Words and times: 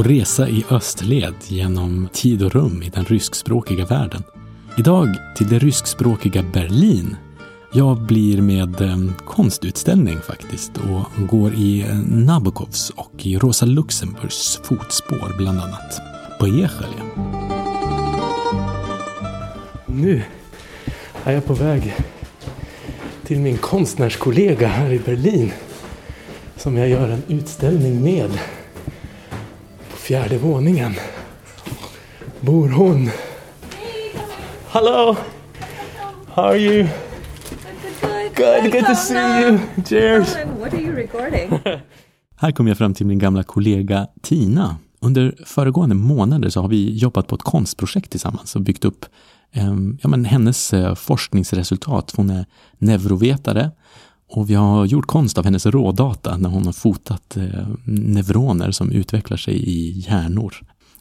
på 0.00 0.04
resa 0.08 0.48
i 0.48 0.64
östled 0.70 1.34
genom 1.48 2.08
tid 2.12 2.42
och 2.42 2.52
rum 2.52 2.82
i 2.82 2.88
den 2.88 3.04
ryskspråkiga 3.04 3.86
världen. 3.86 4.22
Idag 4.78 5.08
till 5.36 5.48
det 5.48 5.58
ryskspråkiga 5.58 6.42
Berlin. 6.42 7.16
Jag 7.72 8.02
blir 8.02 8.42
med 8.42 8.80
eh, 8.80 8.98
konstutställning 9.26 10.18
faktiskt 10.18 10.72
och 10.76 11.26
går 11.28 11.54
i 11.54 11.80
eh, 11.80 11.98
Nabokovs 12.08 12.90
och 12.90 13.26
i 13.26 13.38
Rosa 13.38 13.66
Luxemburgs 13.66 14.60
fotspår 14.64 15.36
bland 15.38 15.58
annat. 15.58 16.00
På 16.38 16.46
Echelia. 16.46 17.04
Nu 19.86 20.22
är 21.24 21.32
jag 21.32 21.44
på 21.44 21.54
väg 21.54 21.96
till 23.26 23.40
min 23.40 23.58
konstnärskollega 23.58 24.68
här 24.68 24.92
i 24.92 24.98
Berlin 24.98 25.52
som 26.56 26.76
jag 26.76 26.88
gör 26.88 27.08
en 27.08 27.22
utställning 27.28 28.02
med. 28.02 28.30
Fjärde 30.10 30.38
våningen 30.38 30.92
bor 32.40 32.68
hon. 32.68 33.10
Hello! 34.68 35.16
How 36.34 36.44
are 36.44 36.56
you? 36.56 36.88
Good, 38.34 38.72
good 38.72 38.86
to 38.86 38.94
see 38.94 39.40
you. 39.40 39.58
Cheers! 39.88 40.36
What 40.58 40.74
are 40.74 40.82
you 40.82 40.94
recording? 40.94 41.58
Här 42.36 42.52
kom 42.52 42.68
jag 42.68 42.78
fram 42.78 42.94
till 42.94 43.06
min 43.06 43.18
gamla 43.18 43.42
kollega 43.42 44.06
Tina. 44.22 44.76
Under 45.00 45.34
föregående 45.46 45.94
månader 45.94 46.48
så 46.48 46.60
har 46.60 46.68
vi 46.68 46.98
jobbat 46.98 47.26
på 47.26 47.34
ett 47.34 47.42
konstprojekt 47.42 48.10
tillsammans 48.10 48.56
och 48.56 48.62
byggt 48.62 48.84
upp 48.84 49.06
eh, 49.52 49.74
ja, 50.02 50.08
men 50.08 50.24
hennes 50.24 50.72
eh, 50.72 50.94
forskningsresultat. 50.94 52.12
Hon 52.16 52.30
är 52.30 52.46
neurovetare 52.78 53.70
och 54.30 54.50
vi 54.50 54.54
har 54.54 54.86
gjort 54.86 55.06
konst 55.06 55.38
av 55.38 55.44
hennes 55.44 55.66
rådata 55.66 56.36
när 56.36 56.48
hon 56.48 56.66
har 56.66 56.72
fotat 56.72 57.36
eh, 57.36 57.68
neuroner 57.84 58.70
som 58.70 58.92
utvecklar 58.92 59.36
sig 59.36 59.54
i 59.54 60.04
hjärnor. 60.08 60.54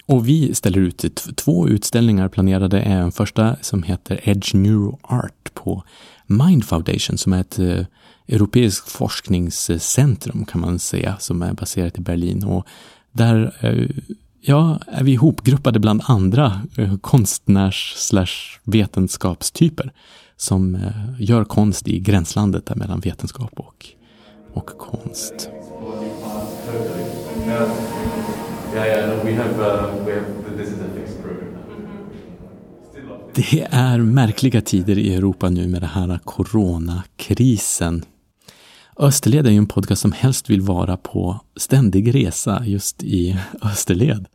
Och 0.06 0.28
vi 0.28 0.56
ställer 0.56 0.80
ut 0.80 1.06
två 1.36 1.68
utställningar 1.68 2.30
planerade. 2.30 2.82
En 2.82 3.12
första 3.12 3.56
som 3.62 3.84
heter 3.84 4.20
Edge 4.24 4.56
Neuro 4.56 5.00
Art 5.02 5.54
på 5.54 5.84
Mind 6.26 6.66
Foundation 6.66 7.18
som 7.18 7.34
är 7.34 7.42
ett 7.42 7.60
eh, 7.60 7.86
europeiskt 8.28 8.90
forskningscentrum 8.90 10.46
kan 10.46 10.62
man 10.62 10.80
säga 10.80 11.18
som 11.20 11.42
är 11.42 11.54
baserat 11.54 11.98
i 11.98 12.02
Berlin. 12.02 12.44
Och 12.44 12.66
där 13.12 13.56
eh, 13.62 13.90
ja, 14.42 14.80
är 14.88 15.04
vi 15.04 15.12
ihopgruppade 15.12 15.80
bland 15.80 16.02
andra 16.06 16.62
eh, 16.78 16.98
konstnärs 16.98 17.94
slash 17.98 18.60
vetenskapstyper 18.64 19.94
som 20.42 20.76
eh, 20.76 20.92
gör 21.20 21.44
konst 21.44 21.88
i 21.88 22.00
gränslandet 22.00 22.66
där 22.66 22.76
mellan 22.76 23.00
vetenskap 23.00 23.52
och, 23.56 23.86
och 24.54 24.66
konst. 24.66 25.50
Det 33.36 33.68
är 33.72 33.98
märkliga 33.98 34.62
tider 34.62 34.98
i 34.98 35.16
Europa 35.16 35.50
nu 35.50 35.68
med 35.68 35.82
den 35.82 35.90
här 35.90 36.20
coronakrisen. 36.24 38.06
Österled 38.98 39.48
är 39.48 39.52
ju 39.52 39.58
en 39.58 39.68
podcast 39.68 40.02
som 40.02 40.12
helst 40.12 40.50
vill 40.50 40.62
vara 40.62 40.98
på 40.98 41.40
ständig 41.56 42.16
resa 42.16 42.64
just 42.66 43.04
i 43.04 43.40
Österled. 43.62 44.26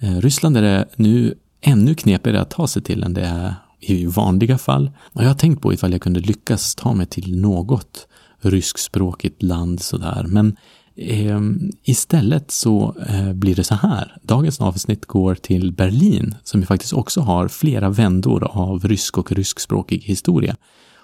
Eh, 0.00 0.16
Ryssland 0.16 0.56
är 0.56 0.62
det 0.62 0.88
nu 0.96 1.34
ännu 1.60 1.94
knepigare 1.94 2.40
att 2.40 2.50
ta 2.50 2.66
sig 2.66 2.82
till 2.82 3.02
än 3.02 3.14
det 3.14 3.24
är 3.24 3.54
i 3.80 4.06
vanliga 4.06 4.58
fall. 4.58 4.90
Och 5.12 5.22
jag 5.22 5.28
har 5.28 5.34
tänkt 5.34 5.62
på 5.62 5.72
ifall 5.72 5.92
jag 5.92 6.02
kunde 6.02 6.20
lyckas 6.20 6.74
ta 6.74 6.94
mig 6.94 7.06
till 7.06 7.40
något 7.40 8.06
ryskspråkigt 8.40 9.42
land 9.42 9.80
sådär. 9.82 10.24
Men 10.28 10.56
eh, 10.96 11.40
istället 11.84 12.50
så 12.50 12.94
eh, 13.08 13.32
blir 13.32 13.54
det 13.54 13.64
så 13.64 13.74
här. 13.74 14.16
Dagens 14.22 14.60
avsnitt 14.60 15.06
går 15.06 15.34
till 15.34 15.72
Berlin 15.72 16.34
som 16.44 16.60
ju 16.60 16.66
faktiskt 16.66 16.92
också 16.92 17.20
har 17.20 17.48
flera 17.48 17.90
vändor 17.90 18.44
av 18.44 18.88
rysk 18.88 19.18
och 19.18 19.32
ryskspråkig 19.32 20.02
historia. 20.02 20.56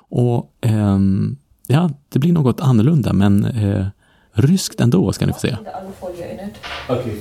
Och 0.08 0.56
eh, 0.60 0.98
ja, 1.66 1.90
det 2.08 2.18
blir 2.18 2.32
något 2.32 2.60
annorlunda 2.60 3.12
men 3.12 3.44
eh, 3.44 3.86
ryskt 4.32 4.80
ändå 4.80 5.12
ska 5.12 5.26
ni 5.26 5.32
få 5.32 5.38
se. 5.38 5.56
Okay. 6.88 7.20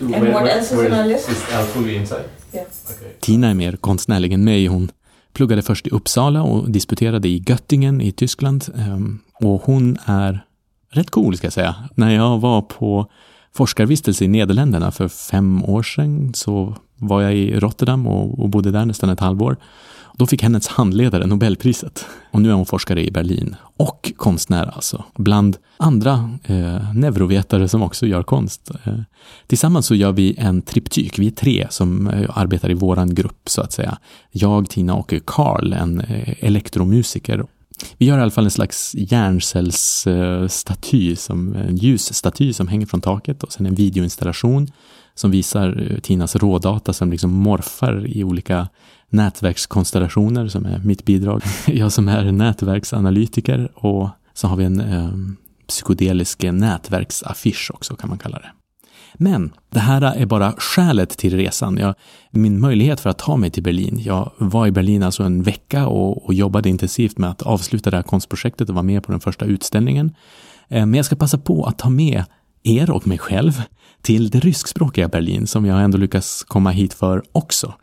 And 0.00 0.32
what 0.32 0.48
else 0.48 0.74
is 0.74 0.80
on 0.80 0.92
our 0.92 1.04
list? 1.04 1.30
Is 1.30 1.54
Alfolia 1.54 2.00
inside? 2.00 2.24
Okay. 2.54 3.12
Tina 3.20 3.48
är 3.48 3.54
mer 3.54 3.76
konstnärlig 3.76 4.32
än 4.32 4.44
mig. 4.44 4.66
Hon 4.66 4.90
pluggade 5.32 5.62
först 5.62 5.86
i 5.86 5.90
Uppsala 5.90 6.42
och 6.42 6.70
disputerade 6.70 7.28
i 7.28 7.44
Göttingen 7.46 8.00
i 8.00 8.12
Tyskland. 8.12 8.64
Ehm, 8.76 9.18
och 9.34 9.62
hon 9.62 9.96
är 10.04 10.44
rätt 10.90 11.10
cool 11.10 11.36
ska 11.36 11.46
jag 11.46 11.52
säga. 11.52 11.74
När 11.94 12.14
jag 12.14 12.38
var 12.38 12.62
på 12.62 13.10
forskarvistelse 13.54 14.24
i 14.24 14.28
Nederländerna 14.28 14.90
för 14.90 15.08
fem 15.08 15.64
år 15.64 15.82
sedan 15.82 16.34
så 16.34 16.76
var 16.96 17.22
jag 17.22 17.34
i 17.34 17.60
Rotterdam 17.60 18.06
och 18.06 18.48
bodde 18.48 18.70
där 18.70 18.84
nästan 18.84 19.10
ett 19.10 19.20
halvår. 19.20 19.56
Då 20.16 20.26
fick 20.26 20.42
hennes 20.42 20.68
handledare 20.68 21.26
Nobelpriset. 21.26 22.06
Och 22.30 22.42
nu 22.42 22.50
är 22.50 22.54
hon 22.54 22.66
forskare 22.66 23.06
i 23.06 23.10
Berlin. 23.10 23.56
Och 23.76 24.12
konstnär 24.16 24.66
alltså. 24.74 25.04
Bland 25.14 25.56
andra 25.76 26.30
eh, 26.44 26.94
neurovetare 26.94 27.68
som 27.68 27.82
också 27.82 28.06
gör 28.06 28.22
konst. 28.22 28.70
Eh, 28.84 28.94
tillsammans 29.46 29.86
så 29.86 29.94
gör 29.94 30.12
vi 30.12 30.34
en 30.38 30.62
triptyk. 30.62 31.18
Vi 31.18 31.26
är 31.26 31.30
tre 31.30 31.66
som 31.70 32.06
eh, 32.06 32.30
arbetar 32.38 32.70
i 32.70 32.74
våran 32.74 33.14
grupp 33.14 33.48
så 33.48 33.62
att 33.62 33.72
säga. 33.72 33.98
Jag, 34.30 34.70
Tina 34.70 34.94
och 34.94 35.14
Karl, 35.24 35.72
en 35.72 36.00
eh, 36.00 36.34
elektromusiker. 36.40 37.44
Vi 37.98 38.06
gör 38.06 38.18
i 38.18 38.22
alla 38.22 38.30
fall 38.30 38.44
en 38.44 38.50
slags 38.50 38.94
hjärncellsstaty, 38.94 41.16
som 41.16 41.54
en 41.54 41.76
ljusstaty 41.76 42.52
som 42.52 42.68
hänger 42.68 42.86
från 42.86 43.00
taket 43.00 43.42
och 43.42 43.52
sen 43.52 43.66
en 43.66 43.74
videoinstallation 43.74 44.68
som 45.14 45.30
visar 45.30 45.90
eh, 45.90 45.98
Tinas 45.98 46.36
rådata 46.36 46.92
som 46.92 47.10
liksom 47.10 47.30
morfar 47.30 48.06
i 48.06 48.24
olika 48.24 48.68
nätverkskonstellationer 49.08 50.48
som 50.48 50.66
är 50.66 50.78
mitt 50.78 51.04
bidrag. 51.04 51.42
Jag 51.66 51.92
som 51.92 52.08
är 52.08 52.32
nätverksanalytiker 52.32 53.68
och 53.74 54.08
så 54.34 54.48
har 54.48 54.56
vi 54.56 54.64
en 54.64 54.80
eh, 54.80 55.12
psykedelisk 55.66 56.42
nätverksaffisch 56.42 57.70
också 57.74 57.96
kan 57.96 58.08
man 58.08 58.18
kalla 58.18 58.38
det. 58.38 58.50
Men 59.14 59.52
det 59.70 59.80
här 59.80 60.02
är 60.02 60.26
bara 60.26 60.52
skälet 60.52 61.10
till 61.10 61.36
resan. 61.36 61.76
Jag, 61.76 61.94
min 62.30 62.60
möjlighet 62.60 63.00
för 63.00 63.10
att 63.10 63.18
ta 63.18 63.36
mig 63.36 63.50
till 63.50 63.62
Berlin. 63.62 64.00
Jag 64.04 64.32
var 64.38 64.66
i 64.66 64.70
Berlin 64.70 65.02
alltså 65.02 65.22
en 65.22 65.42
vecka 65.42 65.86
och, 65.86 66.24
och 66.24 66.34
jobbade 66.34 66.68
intensivt 66.68 67.18
med 67.18 67.30
att 67.30 67.42
avsluta 67.42 67.90
det 67.90 67.96
här 67.96 68.02
konstprojektet 68.02 68.68
och 68.68 68.74
vara 68.74 68.82
med 68.82 69.02
på 69.02 69.12
den 69.12 69.20
första 69.20 69.44
utställningen. 69.44 70.14
Eh, 70.68 70.86
men 70.86 70.94
jag 70.94 71.06
ska 71.06 71.16
passa 71.16 71.38
på 71.38 71.64
att 71.64 71.78
ta 71.78 71.90
med 71.90 72.24
er 72.62 72.90
och 72.90 73.06
mig 73.06 73.18
själv 73.18 73.62
till 74.02 74.30
det 74.30 74.40
ryskspråkiga 74.40 75.08
Berlin 75.08 75.46
som 75.46 75.66
jag 75.66 75.82
ändå 75.82 75.98
lyckas 75.98 76.44
komma 76.48 76.70
hit 76.70 76.94
för 76.94 77.22
också. 77.32 77.74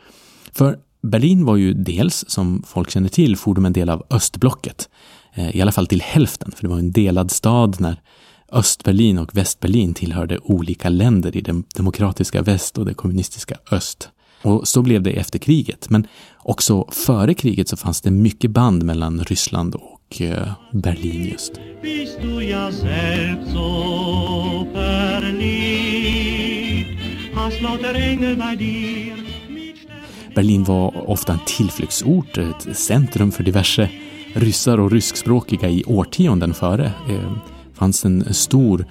För 0.53 0.77
Berlin 1.03 1.45
var 1.45 1.55
ju 1.55 1.73
dels, 1.73 2.25
som 2.27 2.63
folk 2.67 2.91
känner 2.91 3.09
till, 3.09 3.37
fordom 3.37 3.65
en 3.65 3.73
del 3.73 3.89
av 3.89 4.05
östblocket. 4.09 4.89
Eh, 5.33 5.55
I 5.55 5.61
alla 5.61 5.71
fall 5.71 5.87
till 5.87 6.01
hälften, 6.01 6.51
för 6.51 6.61
det 6.61 6.67
var 6.67 6.79
en 6.79 6.91
delad 6.91 7.31
stad 7.31 7.75
när 7.79 8.01
Östberlin 8.51 9.17
och 9.17 9.37
Västberlin 9.37 9.93
tillhörde 9.93 10.39
olika 10.43 10.89
länder 10.89 11.37
i 11.37 11.41
det 11.41 11.63
demokratiska 11.75 12.41
väst 12.41 12.77
och 12.77 12.85
det 12.85 12.93
kommunistiska 12.93 13.57
öst. 13.71 14.09
Och 14.43 14.67
så 14.67 14.81
blev 14.81 15.01
det 15.01 15.11
efter 15.11 15.39
kriget, 15.39 15.89
men 15.89 16.07
också 16.37 16.87
före 16.91 17.33
kriget 17.33 17.67
så 17.69 17.77
fanns 17.77 18.01
det 18.01 18.11
mycket 18.11 18.51
band 18.51 18.83
mellan 18.83 19.19
Ryssland 19.19 19.75
och 19.75 20.21
eh, 20.21 20.53
Berlin 20.73 21.25
just. 21.25 21.51
Berlin 30.35 30.63
var 30.63 31.09
ofta 31.09 31.33
en 31.33 31.39
tillflyktsort, 31.45 32.37
ett 32.37 32.77
centrum 32.77 33.31
för 33.31 33.43
diverse 33.43 33.89
ryssar 34.33 34.77
och 34.77 34.91
ryskspråkiga 34.91 35.69
i 35.69 35.83
årtionden 35.83 36.53
före. 36.53 36.85
Eh, 37.09 37.31
Fanns 37.81 38.05
en 38.05 38.33
stor 38.33 38.85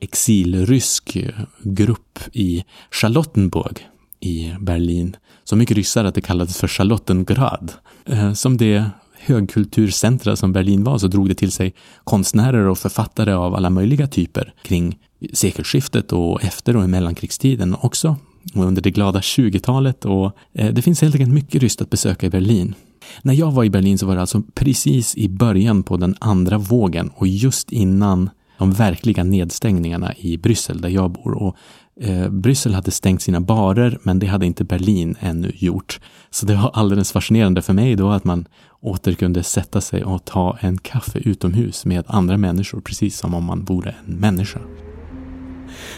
exilrysk 0.00 1.18
grupp 1.62 2.18
i 2.32 2.64
Charlottenburg 2.90 3.88
i 4.20 4.52
Berlin. 4.60 5.16
Så 5.44 5.56
mycket 5.56 5.76
ryssar 5.76 6.04
att 6.04 6.14
det 6.14 6.20
kallades 6.20 6.56
för 6.56 6.68
Charlottengrad. 6.68 7.72
Eh, 8.06 8.32
som 8.32 8.56
det 8.56 8.84
högkulturcentra 9.18 10.36
som 10.36 10.52
Berlin 10.52 10.84
var 10.84 10.98
så 10.98 11.06
drog 11.06 11.28
det 11.28 11.34
till 11.34 11.52
sig 11.52 11.74
konstnärer 12.04 12.66
och 12.66 12.78
författare 12.78 13.32
av 13.32 13.54
alla 13.54 13.70
möjliga 13.70 14.06
typer 14.06 14.54
kring 14.62 14.98
sekelskiftet 15.32 16.12
och 16.12 16.44
efter 16.44 16.76
och 16.76 16.84
i 16.84 16.86
mellankrigstiden 16.86 17.76
också. 17.80 18.16
Och 18.54 18.64
under 18.64 18.82
det 18.82 18.90
glada 18.90 19.20
20-talet 19.20 20.04
och 20.04 20.36
eh, 20.52 20.72
det 20.72 20.82
finns 20.82 21.00
helt 21.00 21.14
enkelt 21.14 21.32
mycket 21.32 21.62
ryskt 21.62 21.82
att 21.82 21.90
besöka 21.90 22.26
i 22.26 22.30
Berlin. 22.30 22.74
När 23.22 23.34
jag 23.34 23.52
var 23.52 23.64
i 23.64 23.70
Berlin 23.70 23.98
så 23.98 24.06
var 24.06 24.14
det 24.14 24.20
alltså 24.20 24.42
precis 24.54 25.16
i 25.16 25.28
början 25.28 25.82
på 25.82 25.96
den 25.96 26.14
andra 26.18 26.58
vågen 26.58 27.10
och 27.14 27.26
just 27.26 27.72
innan 27.72 28.30
de 28.58 28.72
verkliga 28.72 29.24
nedstängningarna 29.24 30.14
i 30.16 30.38
Bryssel 30.38 30.80
där 30.80 30.88
jag 30.88 31.10
bor. 31.10 31.32
Och 31.32 31.56
eh, 32.00 32.28
Bryssel 32.28 32.74
hade 32.74 32.90
stängt 32.90 33.22
sina 33.22 33.40
barer 33.40 33.98
men 34.02 34.18
det 34.18 34.26
hade 34.26 34.46
inte 34.46 34.64
Berlin 34.64 35.16
ännu 35.20 35.52
gjort. 35.54 36.00
Så 36.30 36.46
det 36.46 36.54
var 36.54 36.70
alldeles 36.74 37.12
fascinerande 37.12 37.62
för 37.62 37.72
mig 37.72 37.96
då 37.96 38.10
att 38.10 38.24
man 38.24 38.46
åter 38.80 39.12
kunde 39.12 39.42
sätta 39.42 39.80
sig 39.80 40.04
och 40.04 40.24
ta 40.24 40.58
en 40.60 40.78
kaffe 40.78 41.18
utomhus 41.18 41.84
med 41.84 42.04
andra 42.06 42.36
människor 42.36 42.80
precis 42.80 43.18
som 43.18 43.34
om 43.34 43.44
man 43.44 43.64
vore 43.64 43.94
en 44.06 44.14
människa. 44.14 44.60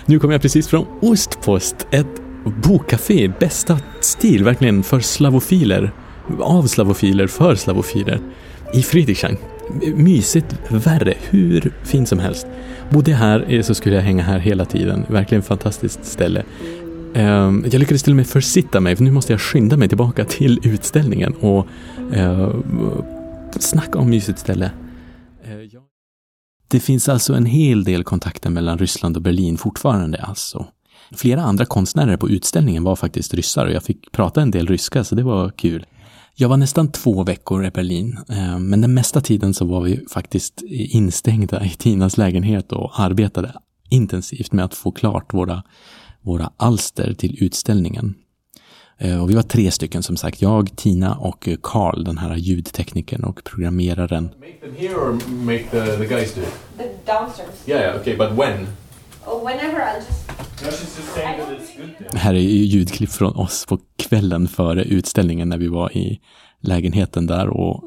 Nu 0.06 0.19
kommer 0.19 0.35
jag 0.35 0.43
precis 0.43 0.69
från 0.69 0.87
Ostpost, 1.00 1.87
ett 1.91 2.23
bokcafé, 2.65 3.29
bästa 3.41 3.79
stil 4.00 4.44
verkligen 4.44 4.82
för 4.82 5.00
slavofiler. 5.00 5.93
Av 6.40 6.67
slavofiler, 6.67 7.26
för 7.26 7.55
slavofiler. 7.55 8.20
I 8.75 8.82
Friedrichshain. 8.82 9.37
Mysigt 9.94 10.56
värre, 10.69 11.14
hur 11.31 11.73
fint 11.82 12.08
som 12.08 12.19
helst. 12.19 12.46
Bodde 12.90 13.11
jag 13.11 13.19
här 13.19 13.62
så 13.62 13.75
skulle 13.75 13.94
jag 13.96 14.02
hänga 14.02 14.23
här 14.23 14.38
hela 14.38 14.64
tiden. 14.64 15.05
Verkligen 15.08 15.43
fantastiskt 15.43 16.05
ställe. 16.05 16.44
Ehm, 17.14 17.64
jag 17.70 17.79
lyckades 17.79 18.02
till 18.02 18.12
och 18.12 18.17
med 18.17 18.26
försitta 18.26 18.81
mig, 18.81 18.96
för 18.96 19.05
nu 19.05 19.11
måste 19.11 19.32
jag 19.32 19.40
skynda 19.40 19.76
mig 19.76 19.88
tillbaka 19.88 20.25
till 20.25 20.61
utställningen 20.62 21.34
och 21.34 21.67
eh, 22.12 22.55
snacka 23.58 23.99
om 23.99 24.11
mysigt 24.11 24.38
ställe. 24.38 24.70
Eh, 25.44 25.81
det 26.69 26.81
finns 26.81 27.08
alltså 27.08 27.34
en 27.34 27.46
hel 27.46 27.84
del 27.84 28.05
kontakter 28.05 28.50
mellan 28.50 28.79
Ryssland 28.79 29.17
och 29.17 29.23
Berlin 29.23 29.58
fortfarande 29.58 30.19
alltså. 30.19 30.67
Flera 31.17 31.43
andra 31.43 31.64
konstnärer 31.64 32.17
på 32.17 32.31
utställningen 32.31 32.84
var 32.84 32.96
faktiskt 32.96 33.34
ryssar 33.34 33.67
och 33.67 33.73
jag 33.73 33.82
fick 33.82 34.12
prata 34.12 34.43
en 34.43 34.50
del 34.50 34.67
ryska 34.67 35.05
så 35.05 35.14
det 35.14 35.23
var 35.23 35.50
kul. 35.50 35.87
Jag 36.34 36.49
var 36.49 36.56
nästan 36.56 36.93
två 36.93 37.25
veckor 37.25 37.64
i 37.67 37.70
Berlin, 37.70 38.19
eh, 38.29 38.58
men 38.58 38.81
den 38.81 38.94
mesta 38.94 39.20
tiden 39.20 39.55
så 39.55 39.64
var 39.64 39.81
vi 39.81 40.05
faktiskt 40.11 40.62
instängda 40.69 41.64
i 41.64 41.69
Tinas 41.70 42.17
lägenhet 42.17 42.73
och 42.73 43.00
arbetade 43.00 43.55
intensivt 43.88 44.52
med 44.52 44.64
att 44.64 44.75
få 44.75 44.90
klart 44.93 45.34
våra, 45.34 45.62
våra 46.20 46.52
alster 46.56 47.14
till 47.14 47.44
utställningen. 47.44 48.14
Eh, 48.99 49.23
Och 49.23 49.31
vi 49.31 49.34
var 49.34 49.43
tre 49.43 49.70
stycken 49.70 50.02
som 50.02 50.17
sagt, 50.17 50.43
jag, 50.43 50.76
Tina 50.76 51.14
och 51.14 51.49
Carl, 51.62 52.05
den 52.05 52.19
här 52.19 52.37
ljudteknikern 52.37 53.25
och 53.25 53.44
programmeraren. 53.44 54.25
Make 54.25 54.52
them 54.62 54.75
here 54.79 54.94
or 54.94 55.19
make 55.31 55.64
the, 55.70 55.96
the 55.96 56.06
guys 56.06 56.34
do 56.34 56.40
it? 56.40 56.55
The 56.79 57.12
downstairs. 57.12 57.69
Yeah, 57.69 57.82
yeah, 57.82 58.00
okay, 58.00 58.17
but 58.17 58.31
when? 58.38 58.67
Oh. 59.27 59.51
Det 62.11 62.19
här 62.19 62.35
är 62.35 62.39
ju 62.39 62.65
ljudklipp 62.65 63.11
från 63.11 63.37
oss 63.37 63.67
på 63.67 63.79
kvällen 63.97 64.49
före 64.49 64.83
utställningen 64.83 65.49
när 65.49 65.59
vi 65.59 65.69
var 65.69 65.97
i 65.97 66.21
lägenheten 66.61 67.27
där 67.27 67.49
och 67.49 67.83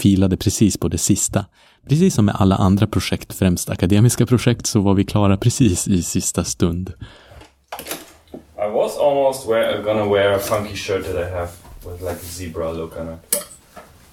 filade 0.00 0.36
precis 0.36 0.76
på 0.76 0.88
det 0.88 0.98
sista. 0.98 1.44
Precis 1.88 2.14
som 2.14 2.24
med 2.24 2.34
alla 2.38 2.56
andra 2.56 2.86
projekt, 2.86 3.34
främst 3.34 3.70
akademiska 3.70 4.26
projekt, 4.26 4.66
så 4.66 4.80
var 4.80 4.94
vi 4.94 5.04
klara 5.04 5.36
precis 5.36 5.88
i 5.88 6.02
sista 6.02 6.44
stund. 6.44 6.92
I 8.56 8.70
was 8.72 8.98
almost 8.98 9.48
wear, 9.48 9.82
gonna 9.82 10.04
wear 10.04 10.32
a 10.32 10.38
funky 10.38 10.76
shirt 10.76 11.04
that 11.04 11.14
I 11.14 11.30
have 11.30 11.48
with 11.84 12.02
like 12.02 12.20
a 12.22 12.28
zebra 12.28 12.72
look 12.72 12.96
on 13.00 13.08
it. 13.14 13.44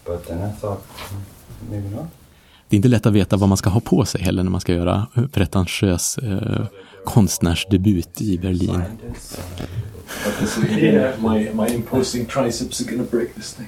But 0.05 0.27
then 0.27 0.37
I 0.37 0.51
thought, 0.61 0.81
hmm, 1.09 1.71
maybe 1.71 1.95
not. 1.95 2.24
Det 2.69 2.75
är 2.75 2.77
inte 2.77 2.87
lätt 2.87 3.05
att 3.05 3.13
veta 3.13 3.37
vad 3.37 3.49
man 3.49 3.57
ska 3.57 3.69
ha 3.69 3.79
på 3.79 4.05
sig 4.05 4.21
heller 4.21 4.43
när 4.43 4.51
man 4.51 4.61
ska 4.61 4.73
göra 4.73 5.07
pretentiös 5.31 6.17
eh, 6.17 6.65
konstnärsdebut 7.05 8.21
i 8.21 8.37
Berlin. 8.37 8.81
My, 11.19 11.49
my 11.53 11.75
imposing 11.75 12.25
triceps 12.25 12.81
are 12.81 12.91
gonna 12.91 13.07
break 13.11 13.35
this 13.35 13.53
thing. 13.53 13.67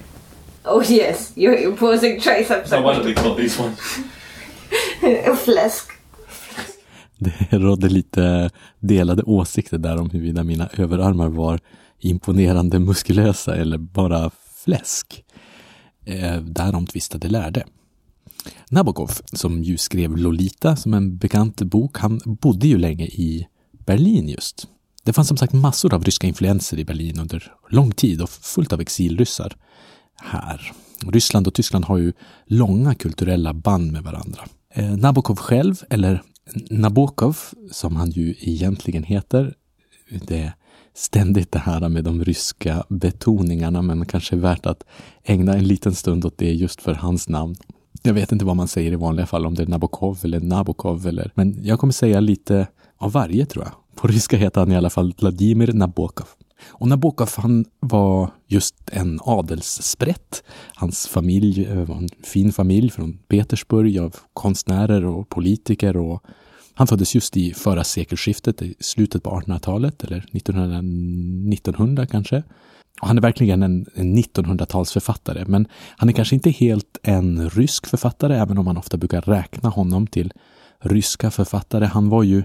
Oh 0.64 0.92
yes, 0.92 1.32
you're 1.36 1.64
imposing 1.64 2.20
triceps. 2.20 2.70
So 2.70 2.82
what 2.82 2.96
do 2.96 3.04
they 3.04 3.14
call 3.14 3.36
these 3.36 3.64
ones? 3.64 3.80
A 5.28 5.36
flask. 5.36 5.92
Det 7.18 7.58
rådde 7.58 7.90
lite 7.90 8.50
delade 8.80 9.24
åsikter 9.24 9.78
där 9.78 9.98
om 9.98 10.10
huruvida 10.10 10.44
mina 10.44 10.70
överarmar 10.78 11.28
var 11.28 11.60
imponerande 12.00 12.80
muskulösa 12.80 13.56
eller 13.56 13.78
bara 13.78 14.32
fläsk. 14.64 15.24
Eh, 16.06 16.38
därom 16.38 16.86
tvistade 16.86 17.28
lärde. 17.28 17.64
Nabokov, 18.70 19.12
som 19.34 19.64
ju 19.64 19.78
skrev 19.78 20.18
Lolita 20.18 20.76
som 20.76 20.94
en 20.94 21.18
bekant 21.18 21.62
bok, 21.62 21.98
han 21.98 22.22
bodde 22.26 22.68
ju 22.68 22.78
länge 22.78 23.06
i 23.06 23.48
Berlin 23.86 24.30
just. 24.30 24.68
Det 25.04 25.14
fanns 25.14 25.28
som 25.28 25.38
sagt 25.38 25.54
massor 25.54 25.94
av 25.94 26.04
ryska 26.04 26.28
influenser 26.28 26.80
i 26.80 26.86
Berlin 26.86 27.20
under 27.20 27.54
lång 27.70 27.92
tid 27.92 28.22
och 28.22 28.30
fullt 28.30 28.74
av 28.74 28.82
exilryssar 28.82 29.56
här. 30.16 30.72
Ryssland 31.06 31.48
och 31.48 31.54
Tyskland 31.54 31.86
har 31.86 31.98
ju 31.98 32.14
långa 32.46 32.96
kulturella 32.96 33.54
band 33.54 33.92
med 33.92 34.04
varandra. 34.04 34.42
Eh, 34.74 34.98
Nabokov 34.98 35.36
själv, 35.36 35.84
eller 35.90 36.24
Nabokov, 36.70 37.38
som 37.72 37.96
han 37.96 38.12
ju 38.12 38.36
egentligen 38.40 39.04
heter, 39.04 39.54
det 40.28 40.38
är 40.38 40.54
ständigt 40.96 41.52
det 41.52 41.60
här 41.60 41.90
med 41.90 42.04
de 42.04 42.24
ryska 42.24 42.84
betoningarna, 42.90 43.82
men 43.82 44.06
kanske 44.06 44.36
värt 44.36 44.66
att 44.66 44.84
ägna 45.24 45.54
en 45.54 45.68
liten 45.68 45.96
stund 45.96 46.26
åt 46.26 46.38
det 46.38 46.54
just 46.54 46.82
för 46.82 46.94
hans 46.94 47.30
namn. 47.30 47.56
Jag 48.04 48.14
vet 48.14 48.32
inte 48.32 48.46
vad 48.46 48.56
man 48.56 48.68
säger 48.68 48.92
i 48.92 48.96
vanliga 48.96 49.26
fall, 49.26 49.46
om 49.46 49.56
det 49.56 49.64
är 49.64 49.68
Nabokov 49.68 50.20
eller 50.24 50.40
Nabokov 50.40 51.08
eller, 51.08 51.32
men 51.36 51.64
jag 51.64 51.80
kommer 51.80 51.94
säga 51.94 52.20
lite 52.20 52.68
av 52.98 53.12
varje 53.12 53.46
tror 53.46 53.66
jag. 53.66 53.74
På 54.02 54.08
ryska 54.08 54.38
heter 54.38 54.62
han 54.62 54.72
i 54.72 54.76
alla 54.76 54.90
fall 54.90 55.14
Vladimir 55.20 55.74
Nabokov. 55.74 56.28
Och 56.68 56.88
Nabokov 56.88 57.30
han 57.36 57.66
var 57.80 58.30
just 58.48 58.76
en 58.92 59.20
adelssprätt. 59.24 60.44
Hans 60.76 61.08
familj 61.08 61.66
eh, 61.66 61.84
var 61.84 61.96
en 61.96 62.10
fin 62.24 62.54
familj 62.54 62.90
från 62.90 63.18
Petersburg 63.28 64.00
av 64.00 64.16
konstnärer 64.34 65.06
och 65.06 65.30
politiker 65.30 65.98
och 65.98 66.24
han 66.74 66.88
föddes 66.88 67.16
just 67.16 67.38
i 67.38 67.54
förra 67.54 67.84
sekelskiftet, 67.84 68.62
i 68.62 68.76
slutet 68.80 69.24
på 69.24 69.30
1800-talet 69.30 70.04
eller 70.04 70.18
1900, 70.18 70.78
1900 71.54 72.06
kanske. 72.06 72.44
Och 73.02 73.08
han 73.08 73.18
är 73.18 73.22
verkligen 73.22 73.64
en, 73.64 73.86
en 73.96 74.18
1900-talsförfattare, 74.18 75.46
men 75.48 75.68
han 75.98 76.10
är 76.10 76.14
kanske 76.14 76.36
inte 76.36 76.50
helt 76.50 76.98
en 77.04 77.50
rysk 77.50 77.88
författare, 77.88 78.36
även 78.36 78.58
om 78.58 78.66
man 78.66 78.78
ofta 78.78 78.98
brukar 78.98 79.22
räkna 79.22 79.70
honom 79.70 80.08
till 80.08 80.34
ryska 80.80 81.32
författare. 81.32 81.86
Han 81.86 82.10
var 82.10 82.24
ju, 82.24 82.44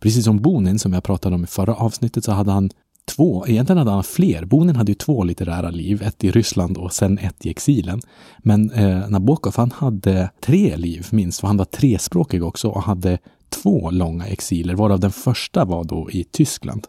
precis 0.00 0.24
som 0.24 0.42
Bonin 0.42 0.78
som 0.78 0.92
jag 0.92 1.04
pratade 1.04 1.34
om 1.34 1.44
i 1.44 1.46
förra 1.46 1.74
avsnittet, 1.74 2.24
så 2.24 2.32
hade 2.32 2.52
han 2.52 2.70
två, 3.04 3.46
egentligen 3.46 3.78
hade 3.78 3.90
han 3.90 4.04
fler. 4.04 4.44
Bonin 4.44 4.76
hade 4.76 4.90
ju 4.90 4.96
två 4.96 5.24
litterära 5.24 5.70
liv, 5.70 6.02
ett 6.02 6.24
i 6.24 6.30
Ryssland 6.30 6.76
och 6.76 6.92
sen 6.92 7.18
ett 7.18 7.46
i 7.46 7.50
exilen. 7.50 8.00
Men 8.38 8.70
eh, 8.70 9.08
Nabokov, 9.08 9.54
han 9.56 9.70
hade 9.70 10.30
tre 10.40 10.76
liv 10.76 11.06
minst, 11.10 11.40
för 11.40 11.46
han 11.46 11.56
var 11.56 11.64
trespråkig 11.64 12.44
också 12.44 12.68
och 12.68 12.82
hade 12.82 13.18
två 13.62 13.90
långa 13.90 14.26
exiler, 14.26 14.74
varav 14.74 15.00
den 15.00 15.12
första 15.12 15.64
var 15.64 15.84
då 15.84 16.10
i 16.10 16.24
Tyskland. 16.24 16.86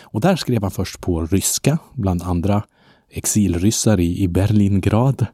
Och 0.00 0.20
där 0.20 0.36
skrev 0.36 0.62
han 0.62 0.70
först 0.70 1.00
på 1.00 1.26
ryska, 1.26 1.78
bland 1.92 2.22
andra 2.22 2.62
exilryssar 3.10 4.00
i, 4.00 4.22
i 4.22 4.28
Berlingrad. 4.28 5.26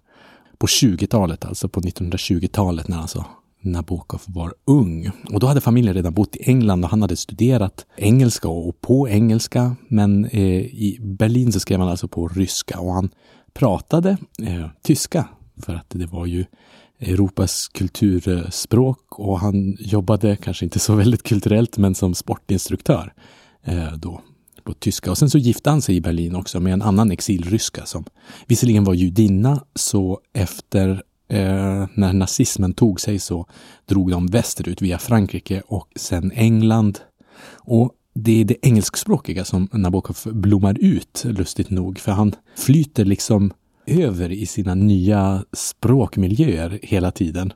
På 0.59 0.67
20-talet, 0.67 1.45
alltså 1.45 1.69
på 1.69 1.81
1920-talet 1.81 2.89
när 2.89 2.99
alltså 2.99 3.25
Nabokov 3.61 4.21
var 4.27 4.55
ung. 4.65 5.11
Och 5.33 5.41
då 5.41 5.47
hade 5.47 5.61
familjen 5.61 5.95
redan 5.95 6.15
bott 6.15 6.37
i 6.37 6.51
England 6.51 6.85
och 6.85 6.91
han 6.91 7.03
hade 7.03 7.17
studerat 7.17 7.87
engelska 7.97 8.49
och 8.49 8.81
på 8.81 9.09
engelska. 9.09 9.77
Men 9.89 10.25
eh, 10.25 10.61
i 10.61 10.99
Berlin 11.01 11.53
så 11.53 11.61
skrev 11.61 11.81
han 11.81 11.89
alltså 11.89 12.09
på 12.09 12.29
ryska 12.29 12.81
och 12.81 12.93
han 12.93 13.11
pratade 13.53 14.17
eh, 14.43 14.67
tyska 14.83 15.29
för 15.63 15.75
att 15.75 15.87
det 15.89 16.07
var 16.07 16.27
ju 16.27 16.45
Europas 17.01 17.69
kulturspråk 17.69 19.19
och 19.19 19.41
han 19.41 19.77
jobbade, 19.81 20.37
kanske 20.37 20.65
inte 20.65 20.79
så 20.79 20.95
väldigt 20.97 21.23
kulturellt, 21.23 21.79
men 21.79 21.95
som 21.95 22.15
sportinstruktör 22.15 23.13
eh, 23.65 23.93
då 23.93 24.21
på 24.65 24.75
tyska. 24.75 25.11
Och 25.11 25.19
sen 25.19 25.31
så 25.31 25.39
gifte 25.39 25.71
han 25.71 25.83
sig 25.83 25.97
i 25.97 26.01
Berlin 26.01 26.35
också 26.35 26.61
med 26.61 26.73
en 26.73 26.83
annan 26.83 27.11
exilryska 27.11 27.87
som 27.87 28.05
visserligen 28.47 28.85
var 28.85 28.95
judinna, 28.95 29.65
så 29.75 30.21
efter 30.35 30.91
eh, 31.29 31.87
när 31.95 32.13
nazismen 32.13 32.73
tog 32.73 33.01
sig 33.01 33.19
så 33.19 33.47
drog 33.87 34.11
de 34.11 34.27
västerut 34.27 34.83
via 34.83 34.99
Frankrike 34.99 35.63
och 35.67 35.89
sen 35.97 36.33
England. 36.33 36.99
Och 37.55 37.93
det 38.15 38.41
är 38.41 38.45
det 38.45 38.67
engelskspråkiga 38.67 39.45
som 39.45 39.69
Nabokov 39.73 40.17
blommar 40.25 40.79
ut, 40.81 41.25
lustigt 41.25 41.71
nog, 41.71 41.99
för 41.99 42.13
han 42.13 42.35
flyter 42.57 43.05
liksom 43.05 43.53
över 43.89 44.33
i 44.33 44.47
sina 44.47 44.75
nya 44.75 45.45
språkmiljöer 45.53 46.79
hela 46.83 47.11
tiden. 47.11 47.53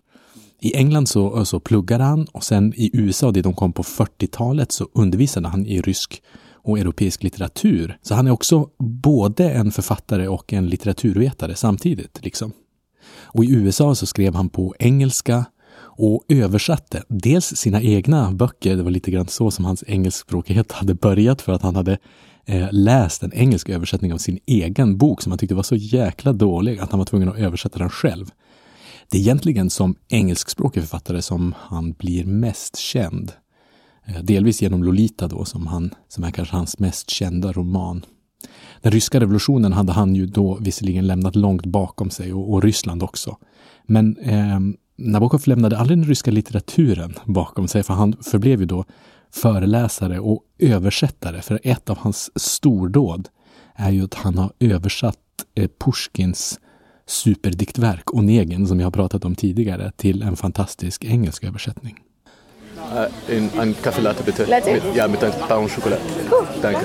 I 0.60 0.76
England 0.76 1.08
så, 1.08 1.44
så 1.44 1.60
pluggade 1.60 2.04
han 2.04 2.24
och 2.24 2.44
sen 2.44 2.74
i 2.76 2.90
USA, 2.92 3.30
det 3.30 3.42
de 3.42 3.54
kom 3.54 3.72
på 3.72 3.82
40-talet, 3.82 4.72
så 4.72 4.88
undervisade 4.94 5.48
han 5.48 5.66
i 5.66 5.80
rysk 5.80 6.22
och 6.64 6.78
europeisk 6.78 7.22
litteratur. 7.22 7.98
Så 8.02 8.14
han 8.14 8.26
är 8.26 8.30
också 8.30 8.68
både 8.78 9.50
en 9.50 9.72
författare 9.72 10.28
och 10.28 10.52
en 10.52 10.66
litteraturvetare 10.66 11.54
samtidigt. 11.54 12.24
Liksom. 12.24 12.52
Och 13.22 13.44
i 13.44 13.50
USA 13.50 13.94
så 13.94 14.06
skrev 14.06 14.34
han 14.34 14.48
på 14.48 14.74
engelska 14.78 15.44
och 15.94 16.24
översatte 16.28 17.02
dels 17.08 17.46
sina 17.46 17.82
egna 17.82 18.32
böcker, 18.32 18.76
det 18.76 18.82
var 18.82 18.90
lite 18.90 19.10
grann 19.10 19.28
så 19.28 19.50
som 19.50 19.64
hans 19.64 19.84
engelskspråkighet 19.86 20.72
hade 20.72 20.94
börjat 20.94 21.42
för 21.42 21.52
att 21.52 21.62
han 21.62 21.76
hade 21.76 21.98
eh, 22.46 22.68
läst 22.70 23.22
en 23.22 23.32
engelsk 23.32 23.68
översättning 23.68 24.12
av 24.12 24.18
sin 24.18 24.38
egen 24.46 24.98
bok 24.98 25.22
som 25.22 25.32
han 25.32 25.38
tyckte 25.38 25.54
var 25.54 25.62
så 25.62 25.76
jäkla 25.76 26.32
dålig 26.32 26.78
att 26.78 26.90
han 26.90 26.98
var 26.98 27.06
tvungen 27.06 27.28
att 27.28 27.38
översätta 27.38 27.78
den 27.78 27.90
själv. 27.90 28.26
Det 29.10 29.18
är 29.18 29.20
egentligen 29.20 29.70
som 29.70 29.94
engelskspråkig 30.08 30.82
författare 30.82 31.22
som 31.22 31.54
han 31.58 31.92
blir 31.92 32.24
mest 32.24 32.76
känd. 32.76 33.32
Eh, 34.06 34.22
delvis 34.22 34.62
genom 34.62 34.84
Lolita 34.84 35.28
då, 35.28 35.44
som, 35.44 35.66
han, 35.66 35.94
som 36.08 36.24
är 36.24 36.30
kanske 36.30 36.56
hans 36.56 36.78
mest 36.78 37.10
kända 37.10 37.52
roman. 37.52 38.04
Den 38.80 38.92
ryska 38.92 39.20
revolutionen 39.20 39.72
hade 39.72 39.92
han 39.92 40.14
ju 40.14 40.26
då 40.26 40.58
visserligen 40.60 41.06
lämnat 41.06 41.36
långt 41.36 41.66
bakom 41.66 42.10
sig 42.10 42.32
och, 42.32 42.52
och 42.52 42.62
Ryssland 42.62 43.02
också. 43.02 43.36
Men 43.86 44.16
eh, 44.16 44.60
Nabokov 44.96 45.42
lämnade 45.44 45.78
aldrig 45.78 45.98
den 45.98 46.08
ryska 46.08 46.30
litteraturen 46.30 47.14
bakom 47.24 47.68
sig 47.68 47.82
för 47.82 47.94
han 47.94 48.16
förblev 48.22 48.60
ju 48.60 48.66
då 48.66 48.84
föreläsare 49.34 50.20
och 50.20 50.42
översättare. 50.58 51.42
För 51.42 51.60
ett 51.62 51.90
av 51.90 51.98
hans 51.98 52.30
stordåd 52.34 53.28
är 53.74 53.90
ju 53.90 54.04
att 54.04 54.14
han 54.14 54.38
har 54.38 54.52
översatt 54.60 55.18
eh, 55.54 55.70
Pushkins 55.84 56.60
superdiktverk 57.06 58.14
Onegin 58.14 58.66
som 58.66 58.80
jag 58.80 58.86
har 58.86 58.90
pratat 58.90 59.24
om 59.24 59.34
tidigare 59.34 59.92
till 59.96 60.22
en 60.22 60.36
fantastisk 60.36 61.04
engelsk 61.04 61.44
översättning. 61.44 61.96
Uh, 62.76 63.36
en, 63.36 63.50
en 63.60 63.74
kaffe 63.74 64.02
latte 64.02 64.22
bitte. 64.24 64.46
Latte? 64.46 64.72
Mit, 64.72 64.82
ja, 64.96 65.08
mit 65.08 65.22
ein 65.22 65.32
pain 65.48 65.68
choklad. 65.68 65.98
Cool. 66.30 66.46
Danke. 66.62 66.80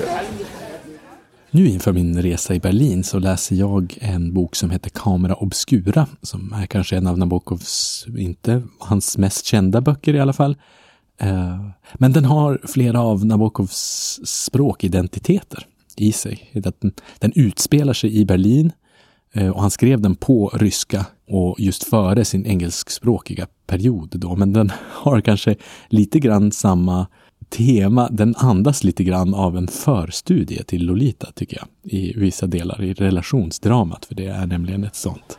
Nu 1.50 1.66
inför 1.66 1.92
min 1.92 2.22
resa 2.22 2.54
i 2.54 2.60
Berlin 2.60 3.04
så 3.04 3.18
läser 3.18 3.56
jag 3.56 3.98
en 4.00 4.34
bok 4.34 4.56
som 4.56 4.70
heter 4.70 4.90
Kamera 4.90 5.34
Obscura 5.34 6.06
som 6.22 6.52
är 6.52 6.66
kanske 6.66 6.96
en 6.96 7.06
av 7.06 7.18
Nabokovs, 7.18 8.06
inte 8.18 8.62
hans 8.78 9.18
mest 9.18 9.46
kända 9.46 9.80
böcker 9.80 10.14
i 10.14 10.20
alla 10.20 10.32
fall. 10.32 10.56
Eh, 11.18 11.68
men 11.94 12.12
den 12.12 12.24
har 12.24 12.60
flera 12.64 13.00
av 13.00 13.26
Nabokovs 13.26 14.20
språkidentiteter 14.24 15.66
i 15.96 16.12
sig. 16.12 16.50
Den, 17.18 17.32
utspelar 17.34 17.92
sig 17.92 18.16
i 18.16 18.24
Berlin 18.24 18.72
eh, 19.32 19.48
och 19.48 19.60
han 19.60 19.70
skrev 19.70 20.00
den 20.00 20.14
på 20.14 20.48
ryska 20.54 21.06
och 21.28 21.60
just 21.60 21.84
före 21.84 22.24
sin 22.24 22.46
engelskspråkiga 22.46 23.46
period 23.66 24.08
då. 24.12 24.36
Men 24.36 24.52
den 24.52 24.72
har 24.90 25.20
kanske 25.20 25.56
lite 25.88 26.18
grann 26.18 26.52
samma 26.52 27.06
tema, 27.48 28.08
den 28.10 28.34
andas 28.36 28.84
lite 28.84 29.04
grann 29.04 29.34
av 29.34 29.56
en 29.56 29.68
förstudie 29.68 30.62
till 30.62 30.86
Lolita 30.86 31.32
tycker 31.34 31.56
jag. 31.56 31.92
I 31.92 32.12
vissa 32.16 32.46
delar 32.46 32.82
i 32.82 32.94
relationsdramat, 32.94 34.04
för 34.04 34.14
det 34.14 34.26
är 34.26 34.46
nämligen 34.46 34.84
ett 34.84 34.96
sånt. 34.96 35.38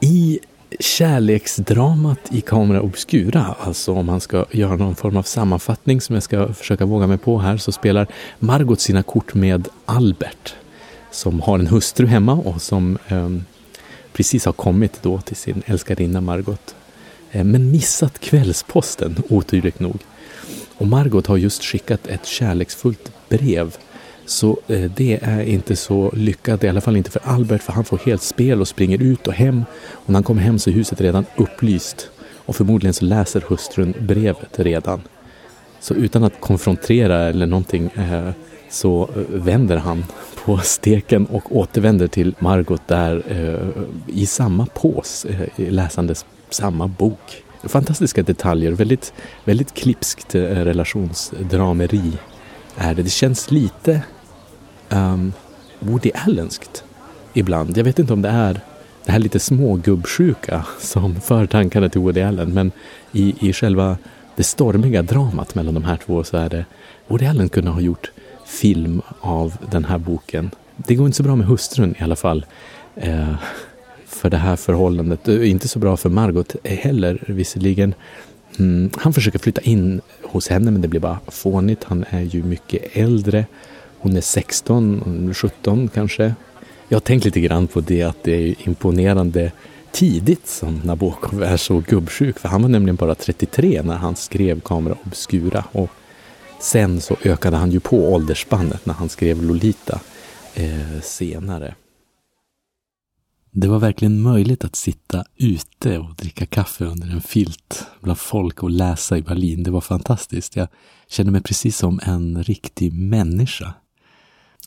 I 0.00 0.38
kärleksdramat 0.80 2.18
i 2.30 2.40
Camera 2.40 2.82
Obscura, 2.82 3.54
alltså 3.60 3.92
om 3.92 4.06
man 4.06 4.20
ska 4.20 4.44
göra 4.50 4.76
någon 4.76 4.96
form 4.96 5.16
av 5.16 5.22
sammanfattning 5.22 6.00
som 6.00 6.14
jag 6.14 6.22
ska 6.22 6.52
försöka 6.52 6.86
våga 6.86 7.06
mig 7.06 7.18
på 7.18 7.38
här, 7.38 7.56
så 7.56 7.72
spelar 7.72 8.06
Margot 8.38 8.80
sina 8.80 9.02
kort 9.02 9.34
med 9.34 9.68
Albert 9.84 10.54
som 11.10 11.40
har 11.40 11.58
en 11.58 11.66
hustru 11.66 12.06
hemma 12.06 12.32
och 12.32 12.62
som 12.62 12.98
eh, 13.08 13.30
precis 14.12 14.44
har 14.44 14.52
kommit 14.52 15.02
då 15.02 15.20
till 15.20 15.36
sin 15.36 15.62
älskarinna 15.66 16.20
Margot 16.20 16.74
Eh, 17.36 17.44
men 17.44 17.70
missat 17.70 18.18
kvällsposten, 18.18 19.16
oturligt 19.28 19.80
nog. 19.80 19.98
Och 20.78 20.86
Margot 20.86 21.26
har 21.26 21.36
just 21.36 21.64
skickat 21.64 22.06
ett 22.06 22.26
kärleksfullt 22.26 23.12
brev. 23.28 23.76
Så 24.26 24.58
eh, 24.66 24.90
det 24.96 25.18
är 25.22 25.40
inte 25.42 25.76
så 25.76 26.10
lyckat, 26.14 26.64
i 26.64 26.68
alla 26.68 26.80
fall 26.80 26.96
inte 26.96 27.10
för 27.10 27.20
Albert, 27.24 27.62
för 27.62 27.72
han 27.72 27.84
får 27.84 27.98
helt 27.98 28.22
spel 28.22 28.60
och 28.60 28.68
springer 28.68 29.02
ut 29.02 29.26
och 29.26 29.34
hem. 29.34 29.64
Och 29.92 30.08
när 30.10 30.14
han 30.14 30.22
kommer 30.22 30.42
hem 30.42 30.58
så 30.58 30.70
är 30.70 30.74
huset 30.74 31.00
redan 31.00 31.26
upplyst. 31.36 32.10
Och 32.46 32.56
förmodligen 32.56 32.94
så 32.94 33.04
läser 33.04 33.44
hustrun 33.48 33.94
brevet 34.00 34.58
redan. 34.58 35.02
Så 35.80 35.94
utan 35.94 36.24
att 36.24 36.40
konfrontera 36.40 37.18
eller 37.18 37.46
någonting 37.46 37.90
eh, 37.94 38.30
så 38.70 39.08
eh, 39.16 39.22
vänder 39.28 39.76
han 39.76 40.04
på 40.44 40.58
steken 40.58 41.26
och 41.26 41.56
återvänder 41.56 42.06
till 42.06 42.34
Margot 42.38 42.88
där 42.88 43.22
eh, 43.28 43.82
i 44.06 44.26
samma 44.26 44.66
pås 44.66 45.24
eh, 45.24 45.70
läsandes 45.72 46.26
samma 46.50 46.88
bok. 46.88 47.42
Fantastiska 47.64 48.22
detaljer, 48.22 48.72
väldigt, 48.72 49.12
väldigt 49.44 49.74
klipskt 49.74 50.34
relationsdrameri 50.34 52.12
är 52.76 52.94
det. 52.94 53.02
Det 53.02 53.10
känns 53.10 53.50
lite 53.50 54.02
um, 54.90 55.32
Woody 55.80 56.10
Allenskt 56.14 56.84
ibland. 57.32 57.78
Jag 57.78 57.84
vet 57.84 57.98
inte 57.98 58.12
om 58.12 58.22
det 58.22 58.28
är 58.28 58.60
det 59.04 59.12
här 59.12 59.18
lite 59.18 59.38
smågubbsjuka 59.38 60.66
som 60.80 61.20
för 61.20 61.46
tankarna 61.46 61.88
till 61.88 62.00
Woody 62.00 62.22
Allen, 62.22 62.54
men 62.54 62.72
i, 63.12 63.34
i 63.48 63.52
själva 63.52 63.96
det 64.36 64.44
stormiga 64.44 65.02
dramat 65.02 65.54
mellan 65.54 65.74
de 65.74 65.84
här 65.84 65.96
två 65.96 66.24
så 66.24 66.36
är 66.36 66.48
det 66.48 66.64
Woody 67.06 67.26
Allen 67.26 67.48
kunde 67.48 67.70
ha 67.70 67.80
gjort 67.80 68.10
film 68.46 69.02
av 69.20 69.56
den 69.70 69.84
här 69.84 69.98
boken. 69.98 70.50
Det 70.76 70.94
går 70.94 71.06
inte 71.06 71.16
så 71.16 71.22
bra 71.22 71.36
med 71.36 71.46
hustrun 71.46 71.94
i 71.98 72.02
alla 72.02 72.16
fall. 72.16 72.46
Eh, 72.96 73.34
för 74.06 74.30
det 74.30 74.36
här 74.36 74.56
förhållandet. 74.56 75.28
Eh, 75.28 75.50
inte 75.50 75.68
så 75.68 75.78
bra 75.78 75.96
för 75.96 76.08
Margot 76.08 76.56
heller 76.64 77.24
visserligen. 77.26 77.94
Mm, 78.58 78.90
han 78.96 79.12
försöker 79.12 79.38
flytta 79.38 79.60
in 79.60 80.00
hos 80.22 80.48
henne 80.48 80.70
men 80.70 80.80
det 80.80 80.88
blir 80.88 81.00
bara 81.00 81.18
fånigt. 81.28 81.84
Han 81.84 82.04
är 82.10 82.20
ju 82.22 82.42
mycket 82.42 82.96
äldre. 82.96 83.46
Hon 84.06 84.16
är 84.16 84.20
16, 84.20 85.34
17 85.34 85.88
kanske. 85.88 86.34
Jag 86.88 86.96
har 86.96 87.00
tänkt 87.00 87.24
lite 87.24 87.40
grann 87.40 87.66
på 87.66 87.80
det 87.80 88.02
att 88.02 88.22
det 88.22 88.32
är 88.32 88.68
imponerande 88.68 89.52
tidigt 89.92 90.46
som 90.46 90.80
Nabokov 90.84 91.42
är 91.42 91.56
så 91.56 91.82
gubbsjuk. 91.88 92.38
För 92.38 92.48
han 92.48 92.62
var 92.62 92.68
nämligen 92.68 92.96
bara 92.96 93.14
33 93.14 93.82
när 93.82 93.96
han 93.96 94.16
skrev 94.16 94.60
Kamera 94.60 94.96
Obscura. 95.06 95.64
Och 95.72 95.90
sen 96.60 97.00
så 97.00 97.16
ökade 97.24 97.56
han 97.56 97.70
ju 97.70 97.80
på 97.80 98.12
åldersspannet 98.12 98.86
när 98.86 98.94
han 98.94 99.08
skrev 99.08 99.42
Lolita 99.42 100.00
eh, 100.54 101.00
senare. 101.02 101.74
Det 103.50 103.68
var 103.68 103.78
verkligen 103.78 104.20
möjligt 104.20 104.64
att 104.64 104.76
sitta 104.76 105.24
ute 105.36 105.98
och 105.98 106.14
dricka 106.14 106.46
kaffe 106.46 106.84
under 106.84 107.08
en 107.08 107.20
filt 107.20 107.86
bland 108.00 108.18
folk 108.18 108.62
och 108.62 108.70
läsa 108.70 109.18
i 109.18 109.22
Berlin. 109.22 109.62
Det 109.62 109.70
var 109.70 109.80
fantastiskt. 109.80 110.56
Jag 110.56 110.68
kände 111.08 111.32
mig 111.32 111.42
precis 111.42 111.76
som 111.76 112.00
en 112.02 112.42
riktig 112.42 112.92
människa. 112.92 113.74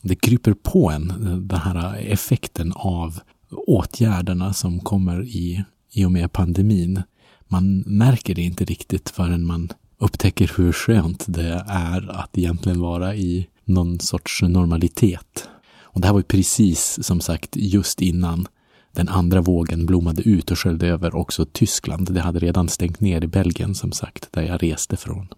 Det 0.02 0.14
kryper 0.14 0.52
på 0.52 0.90
en, 0.90 1.08
den 1.48 1.58
här 1.58 1.96
effekten 1.96 2.72
av 2.76 3.20
åtgärderna 3.50 4.52
som 4.52 4.80
kommer 4.80 5.22
i, 5.22 5.64
i 5.92 6.04
och 6.04 6.12
med 6.12 6.32
pandemin. 6.32 7.02
Man 7.48 7.78
märker 7.86 8.34
det 8.34 8.42
inte 8.42 8.64
riktigt 8.64 9.10
förrän 9.10 9.46
man 9.46 9.72
upptäcker 9.98 10.52
hur 10.56 10.72
skönt 10.72 11.24
det 11.28 11.64
är 11.68 12.10
att 12.10 12.38
egentligen 12.38 12.80
vara 12.80 13.14
i 13.14 13.48
någon 13.64 14.00
sorts 14.00 14.42
normalitet. 14.42 15.48
Och 15.82 16.00
det 16.00 16.06
här 16.06 16.12
var 16.12 16.20
ju 16.20 16.24
precis 16.24 16.98
som 17.02 17.20
sagt 17.20 17.56
just 17.56 18.00
innan 18.02 18.48
den 18.92 19.08
andra 19.08 19.40
vågen 19.40 19.86
blommade 19.86 20.22
ut 20.22 20.50
och 20.50 20.58
sköljde 20.58 20.86
över 20.86 21.14
också 21.14 21.46
Tyskland. 21.52 22.14
Det 22.14 22.20
hade 22.20 22.38
redan 22.38 22.68
stängt 22.68 23.00
ner 23.00 23.24
i 23.24 23.26
Belgien 23.26 23.74
som 23.74 23.92
sagt, 23.92 24.32
där 24.32 24.42
jag 24.42 24.62
reste 24.62 24.96
från. 24.96 25.28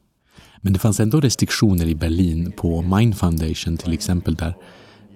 Men 0.65 0.73
det 0.73 0.79
fanns 0.79 1.01
ändå 1.01 1.21
restriktioner 1.21 1.87
i 1.87 1.95
Berlin 1.95 2.53
på 2.57 2.83
Mind 2.83 3.17
Foundation 3.17 3.77
till 3.77 3.93
exempel 3.93 4.35
där 4.35 4.55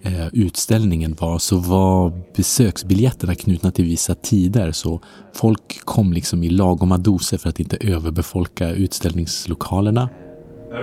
eh, 0.03 0.27
utställningen 0.33 1.17
var 1.21 1.39
så 1.39 1.57
var 1.57 2.13
besöksbiljetterna 2.37 3.35
knutna 3.35 3.71
till 3.71 3.85
vissa 3.85 4.15
tider 4.15 4.73
så 4.73 5.01
folk 5.35 5.81
kom 5.85 6.13
liksom 6.13 6.43
i 6.43 6.49
lagoma 6.49 6.99
doser 6.99 7.39
för 7.39 7.49
att 7.49 7.61
inte 7.61 7.77
överbefolka 7.77 8.71
utställningslokalerna. 8.71 10.09
Uh, 10.73 10.79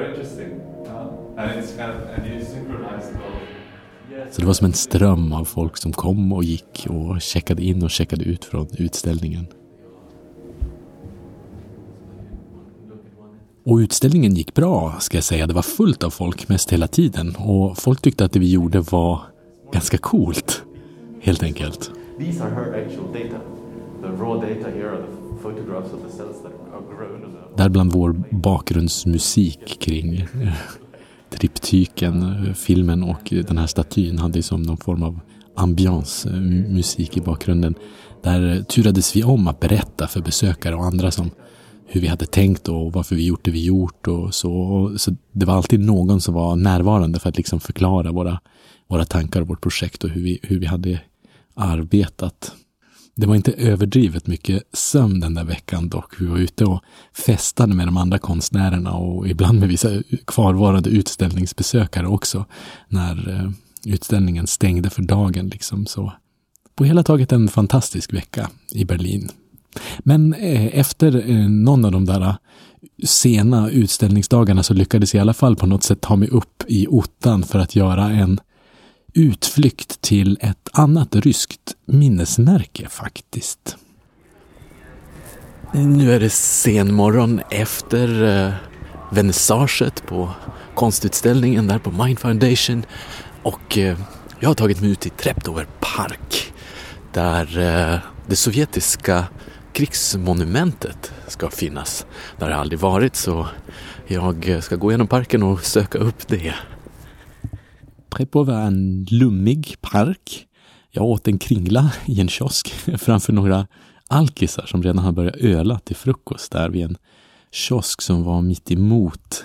så 4.31 4.41
det 4.41 4.47
var 4.47 4.53
som 4.53 4.65
en 4.65 4.73
ström 4.73 5.33
av 5.33 5.45
folk 5.45 5.77
som 5.77 5.93
kom 5.93 6.33
och 6.33 6.43
gick 6.43 6.87
och 6.89 7.21
checkade 7.21 7.63
in 7.63 7.83
och 7.83 7.91
checkade 7.91 8.23
ut 8.23 8.45
från 8.45 8.67
utställningen. 8.77 9.47
Och 13.65 13.77
utställningen 13.77 14.35
gick 14.35 14.53
bra, 14.53 14.95
ska 14.99 15.17
jag 15.17 15.23
säga. 15.23 15.47
Det 15.47 15.53
var 15.53 15.61
fullt 15.61 16.03
av 16.03 16.09
folk 16.09 16.49
mest 16.49 16.73
hela 16.73 16.87
tiden. 16.87 17.35
Och 17.35 17.77
folk 17.77 18.01
tyckte 18.01 18.25
att 18.25 18.31
det 18.31 18.39
vi 18.39 18.51
gjorde 18.51 18.79
var 18.79 19.21
ganska 19.73 19.97
coolt. 19.97 20.63
Helt 21.21 21.43
enkelt. 21.43 21.91
These 22.19 22.43
are 22.43 22.49
her 22.55 22.85
actual 22.85 23.07
data. 23.13 23.39
The 24.01 24.23
raw 24.23 24.35
data 24.35 24.69
here 24.69 24.89
are 24.89 24.97
the 24.97 25.43
photographs 25.43 25.93
of 25.93 26.11
the 26.11 26.17
cells 26.17 26.41
that 26.43 26.51
are 26.73 26.95
grown. 26.97 27.37
Däribland 27.57 27.91
vår 27.93 28.23
bakgrundsmusik 28.31 29.79
kring 29.79 30.27
triptyken, 31.29 32.45
filmen 32.55 33.03
och 33.03 33.33
den 33.47 33.57
här 33.57 33.67
statyn 33.67 34.17
hade 34.17 34.43
som 34.43 34.61
någon 34.61 34.77
form 34.77 35.03
av 35.03 35.19
ambiance, 35.55 36.29
eh, 36.29 37.17
i 37.17 37.21
bakgrunden. 37.21 37.75
Där 38.21 38.63
turades 38.63 39.15
vi 39.15 39.23
om 39.23 39.47
att 39.47 39.59
berätta 39.59 40.07
för 40.07 40.21
besökare 40.21 40.75
och 40.75 40.85
andra 40.85 41.11
som 41.11 41.31
hur 41.85 42.01
vi 42.01 42.07
hade 42.07 42.25
tänkt 42.25 42.69
och 42.69 42.93
varför 42.93 43.15
vi 43.15 43.25
gjort 43.25 43.45
det 43.45 43.51
vi 43.51 43.65
gjort 43.65 44.07
och 44.07 44.35
så. 44.35 44.93
Så 44.97 45.15
det 45.31 45.45
var 45.45 45.53
alltid 45.53 45.79
någon 45.79 46.21
som 46.21 46.33
var 46.33 46.55
närvarande 46.55 47.19
för 47.19 47.29
att 47.29 47.37
liksom 47.37 47.59
förklara 47.59 48.11
våra, 48.11 48.39
våra 48.87 49.05
tankar 49.05 49.41
och 49.41 49.47
vårt 49.47 49.61
projekt 49.61 50.03
och 50.03 50.09
hur 50.09 50.21
vi, 50.21 50.39
hur 50.43 50.59
vi 50.59 50.65
hade 50.65 51.01
arbetat. 51.53 52.51
Det 53.15 53.27
var 53.27 53.35
inte 53.35 53.51
överdrivet 53.51 54.27
mycket 54.27 54.63
sömn 54.73 55.19
den 55.19 55.33
där 55.33 55.43
veckan 55.43 55.89
dock. 55.89 56.21
Vi 56.21 56.25
var 56.25 56.37
ute 56.37 56.65
och 56.65 56.83
festade 57.25 57.73
med 57.73 57.87
de 57.87 57.97
andra 57.97 58.19
konstnärerna 58.19 58.93
och 58.93 59.27
ibland 59.27 59.59
med 59.59 59.69
vissa 59.69 59.89
kvarvarande 60.27 60.89
utställningsbesökare 60.89 62.07
också. 62.07 62.45
När 62.87 63.29
eh, 63.29 63.51
utställningen 63.93 64.47
stängde 64.47 64.89
för 64.89 65.01
dagen 65.01 65.47
liksom 65.47 65.85
så. 65.85 66.13
På 66.75 66.83
hela 66.85 67.03
taget 67.03 67.31
en 67.31 67.47
fantastisk 67.47 68.13
vecka 68.13 68.49
i 68.71 68.85
Berlin. 68.85 69.29
Men 69.99 70.33
eh, 70.33 70.79
efter 70.79 71.29
eh, 71.29 71.49
någon 71.49 71.85
av 71.85 71.91
de 71.91 72.05
där 72.05 72.21
eh, 72.21 72.35
sena 73.05 73.69
utställningsdagarna 73.69 74.63
så 74.63 74.73
lyckades 74.73 75.13
jag 75.13 75.19
i 75.19 75.21
alla 75.21 75.33
fall 75.33 75.55
på 75.55 75.65
något 75.65 75.83
sätt 75.83 76.01
ta 76.01 76.15
mig 76.15 76.29
upp 76.29 76.63
i 76.67 76.87
ottan 76.87 77.43
för 77.43 77.59
att 77.59 77.75
göra 77.75 78.09
en 78.09 78.39
utflykt 79.13 80.01
till 80.01 80.37
ett 80.41 80.69
annat 80.71 81.15
ryskt 81.15 81.75
minnesmärke 81.85 82.89
faktiskt. 82.89 83.77
Nu 85.73 86.13
är 86.13 86.19
det 86.19 86.29
sen 86.29 86.93
morgon 86.93 87.41
efter 87.49 88.23
eh, 88.23 88.53
vernissaget 89.11 90.07
på 90.07 90.29
konstutställningen 90.75 91.67
där 91.67 91.79
på 91.79 91.91
Mind 91.91 92.19
Foundation 92.19 92.85
och 93.43 93.77
eh, 93.77 93.97
jag 94.39 94.49
har 94.49 94.55
tagit 94.55 94.81
mig 94.81 94.89
ut 94.89 95.05
i 95.05 95.09
Treptower 95.09 95.67
Park 95.79 96.53
där 97.13 97.59
eh, 97.59 97.99
det 98.27 98.35
sovjetiska 98.35 99.25
krigsmonumentet 99.73 101.13
ska 101.27 101.49
finnas. 101.49 102.05
där 102.37 102.45
har 102.45 102.49
det 102.49 102.55
aldrig 102.55 102.79
varit 102.79 103.15
så 103.15 103.47
jag 104.07 104.63
ska 104.63 104.75
gå 104.75 104.91
genom 104.91 105.07
parken 105.07 105.43
och 105.43 105.63
söka 105.63 105.97
upp 105.97 106.27
det. 106.27 106.53
Prepov 108.09 108.49
är 108.49 108.61
en 108.61 109.05
lummig 109.09 109.75
park. 109.81 110.47
Jag 110.91 111.05
åt 111.05 111.27
en 111.27 111.39
kringla 111.39 111.91
i 112.05 112.21
en 112.21 112.29
kiosk 112.29 112.69
framför 112.97 113.33
några 113.33 113.67
alkisar 114.07 114.65
som 114.65 114.83
redan 114.83 114.97
hade 114.97 115.15
börjat 115.15 115.35
öla 115.35 115.79
till 115.79 115.95
frukost 115.95 116.51
där 116.51 116.69
vid 116.69 116.85
en 116.85 116.97
kiosk 117.51 118.01
som 118.01 118.23
var 118.23 118.41
mitt 118.41 118.71
emot. 118.71 119.43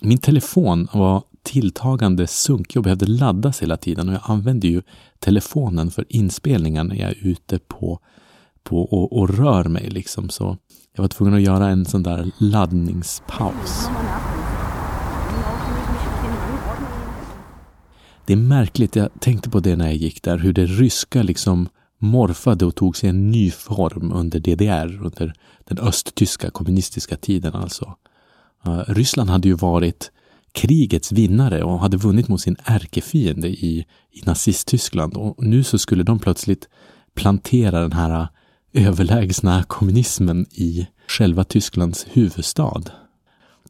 Min 0.00 0.18
telefon 0.18 0.88
var 0.92 1.22
tilltagande 1.42 2.26
sunkig 2.26 2.76
och 2.76 2.82
behövde 2.82 3.06
laddas 3.06 3.62
hela 3.62 3.76
tiden 3.76 4.08
och 4.08 4.14
jag 4.14 4.22
använde 4.24 4.68
ju 4.68 4.82
telefonen 5.18 5.90
för 5.90 6.04
inspelningar 6.08 6.84
när 6.84 6.96
jag 6.96 7.10
är 7.10 7.26
ute 7.26 7.58
på, 7.58 8.00
på 8.64 8.82
och, 8.82 9.18
och 9.18 9.38
rör 9.38 9.64
mig 9.64 9.90
liksom. 9.90 10.28
Så 10.28 10.56
jag 10.94 11.02
var 11.02 11.08
tvungen 11.08 11.34
att 11.34 11.42
göra 11.42 11.68
en 11.68 11.84
sån 11.84 12.02
där 12.02 12.30
laddningspaus. 12.38 13.88
Det 18.26 18.32
är 18.32 18.36
märkligt, 18.36 18.96
jag 18.96 19.08
tänkte 19.20 19.50
på 19.50 19.60
det 19.60 19.76
när 19.76 19.86
jag 19.86 19.96
gick 19.96 20.22
där, 20.22 20.38
hur 20.38 20.52
det 20.52 20.66
ryska 20.66 21.22
liksom 21.22 21.68
morfade 21.98 22.64
och 22.66 22.74
tog 22.74 22.96
sig 22.96 23.08
en 23.08 23.30
ny 23.30 23.50
form 23.50 24.12
under 24.12 24.40
DDR, 24.40 25.00
under 25.04 25.34
den 25.64 25.78
östtyska 25.78 26.50
kommunistiska 26.50 27.16
tiden 27.16 27.54
alltså. 27.54 27.94
Uh, 28.66 28.82
Ryssland 28.88 29.30
hade 29.30 29.48
ju 29.48 29.54
varit 29.54 30.10
krigets 30.52 31.12
vinnare 31.12 31.62
och 31.62 31.80
hade 31.80 31.96
vunnit 31.96 32.28
mot 32.28 32.40
sin 32.40 32.56
ärkefiende 32.64 33.48
i, 33.48 33.86
i 34.10 34.22
Nazisttyskland 34.24 35.16
och 35.16 35.44
nu 35.44 35.64
så 35.64 35.78
skulle 35.78 36.02
de 36.02 36.18
plötsligt 36.18 36.68
plantera 37.14 37.80
den 37.80 37.92
här 37.92 38.28
överlägsna 38.72 39.62
kommunismen 39.62 40.46
i 40.50 40.88
själva 41.08 41.44
Tysklands 41.44 42.06
huvudstad. 42.12 42.82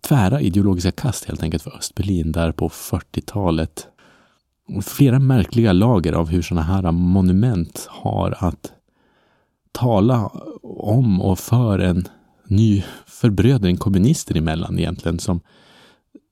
Tvära 0.00 0.40
ideologiska 0.40 0.92
kast 0.92 1.24
helt 1.24 1.42
enkelt 1.42 1.62
för 1.62 1.76
Östberlin 1.76 2.32
där 2.32 2.52
på 2.52 2.68
40-talet 2.68 3.86
flera 4.84 5.18
märkliga 5.18 5.72
lager 5.72 6.12
av 6.12 6.28
hur 6.28 6.42
sådana 6.42 6.62
här 6.62 6.92
monument 6.92 7.86
har 7.90 8.36
att 8.38 8.72
tala 9.72 10.26
om 10.62 11.22
och 11.22 11.38
för 11.38 11.78
en 11.78 12.08
ny 12.46 12.84
förbrödring 13.06 13.76
kommunister 13.76 14.36
emellan 14.36 14.78
egentligen 14.78 15.18
som 15.18 15.40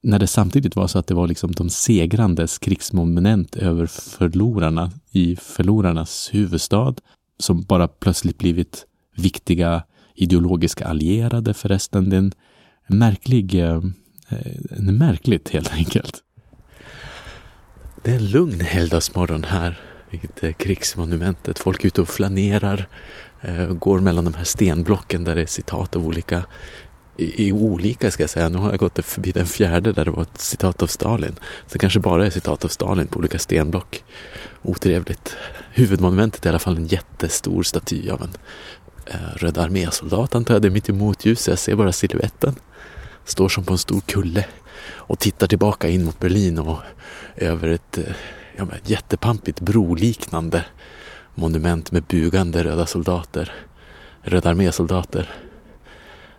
när 0.02 0.18
det 0.18 0.26
samtidigt 0.26 0.76
var 0.76 0.86
så 0.86 0.98
att 0.98 1.06
det 1.06 1.14
var 1.14 1.26
liksom 1.26 1.52
de 1.52 1.70
segrandes 1.70 2.58
krigsmonument 2.58 3.56
över 3.56 3.86
förlorarna 3.86 4.90
i 5.10 5.36
förlorarnas 5.36 6.30
huvudstad 6.32 6.94
som 7.40 7.62
bara 7.62 7.88
plötsligt 7.88 8.38
blivit 8.38 8.86
viktiga 9.16 9.82
ideologiska 10.14 10.86
allierade 10.86 11.54
förresten. 11.54 12.10
Det 12.10 12.16
är 12.16 12.20
en 12.20 12.32
märklig, 12.86 13.54
eh, 13.54 13.82
en 14.70 14.98
märkligt 14.98 15.48
helt 15.48 15.72
enkelt. 15.72 16.22
Det 18.02 18.10
är 18.10 18.16
en 18.16 18.30
lugn 18.30 18.60
helgdagsmorgon 18.60 19.44
här 19.44 19.80
vid 20.10 20.56
krigsmonumentet. 20.56 21.58
Folk 21.58 21.84
är 21.84 21.86
ute 21.86 22.00
och 22.00 22.08
flanerar, 22.08 22.88
eh, 23.40 23.66
går 23.66 24.00
mellan 24.00 24.24
de 24.24 24.34
här 24.34 24.44
stenblocken 24.44 25.24
där 25.24 25.34
det 25.34 25.42
är 25.42 25.46
citat 25.46 25.96
av 25.96 26.06
olika 26.06 26.44
i, 27.20 27.48
i 27.48 27.52
olika 27.52 28.10
ska 28.10 28.22
jag 28.22 28.30
säga. 28.30 28.48
Nu 28.48 28.58
har 28.58 28.70
jag 28.70 28.78
gått 28.78 29.04
förbi 29.04 29.32
den 29.32 29.46
fjärde 29.46 29.92
där 29.92 30.04
det 30.04 30.10
var 30.10 30.22
ett 30.22 30.40
citat 30.40 30.82
av 30.82 30.86
Stalin. 30.86 31.34
Så 31.66 31.72
det 31.72 31.78
kanske 31.78 32.00
bara 32.00 32.26
är 32.26 32.30
citat 32.30 32.64
av 32.64 32.68
Stalin 32.68 33.06
på 33.06 33.18
olika 33.18 33.38
stenblock. 33.38 34.04
Otrevligt. 34.62 35.36
Huvudmonumentet 35.72 36.46
är 36.46 36.48
i 36.48 36.50
alla 36.50 36.58
fall 36.58 36.76
en 36.76 36.86
jättestor 36.86 37.62
staty 37.62 38.10
av 38.10 38.22
en 38.22 38.30
eh, 39.06 39.36
Röd 39.36 39.58
armésoldat 39.58 40.34
antar 40.34 40.54
jag. 40.54 40.62
Det 40.62 40.68
är 40.68 40.70
mitt 40.70 40.88
emot 40.88 41.24
ljus, 41.24 41.48
jag 41.48 41.58
ser 41.58 41.76
bara 41.76 41.92
siluetten. 41.92 42.54
Står 43.24 43.48
som 43.48 43.64
på 43.64 43.72
en 43.72 43.78
stor 43.78 44.00
kulle 44.00 44.46
och 44.92 45.18
tittar 45.18 45.46
tillbaka 45.46 45.88
in 45.88 46.04
mot 46.04 46.20
Berlin 46.20 46.58
och 46.58 46.78
över 47.36 47.68
ett, 47.68 47.98
eh, 47.98 48.04
ja, 48.56 48.66
jättepampigt 48.84 49.60
broliknande 49.60 50.64
monument 51.34 51.92
med 51.92 52.02
bugande 52.02 52.64
röda 52.64 52.86
soldater, 52.86 53.52
röda 54.22 54.50
armésoldater. 54.50 55.49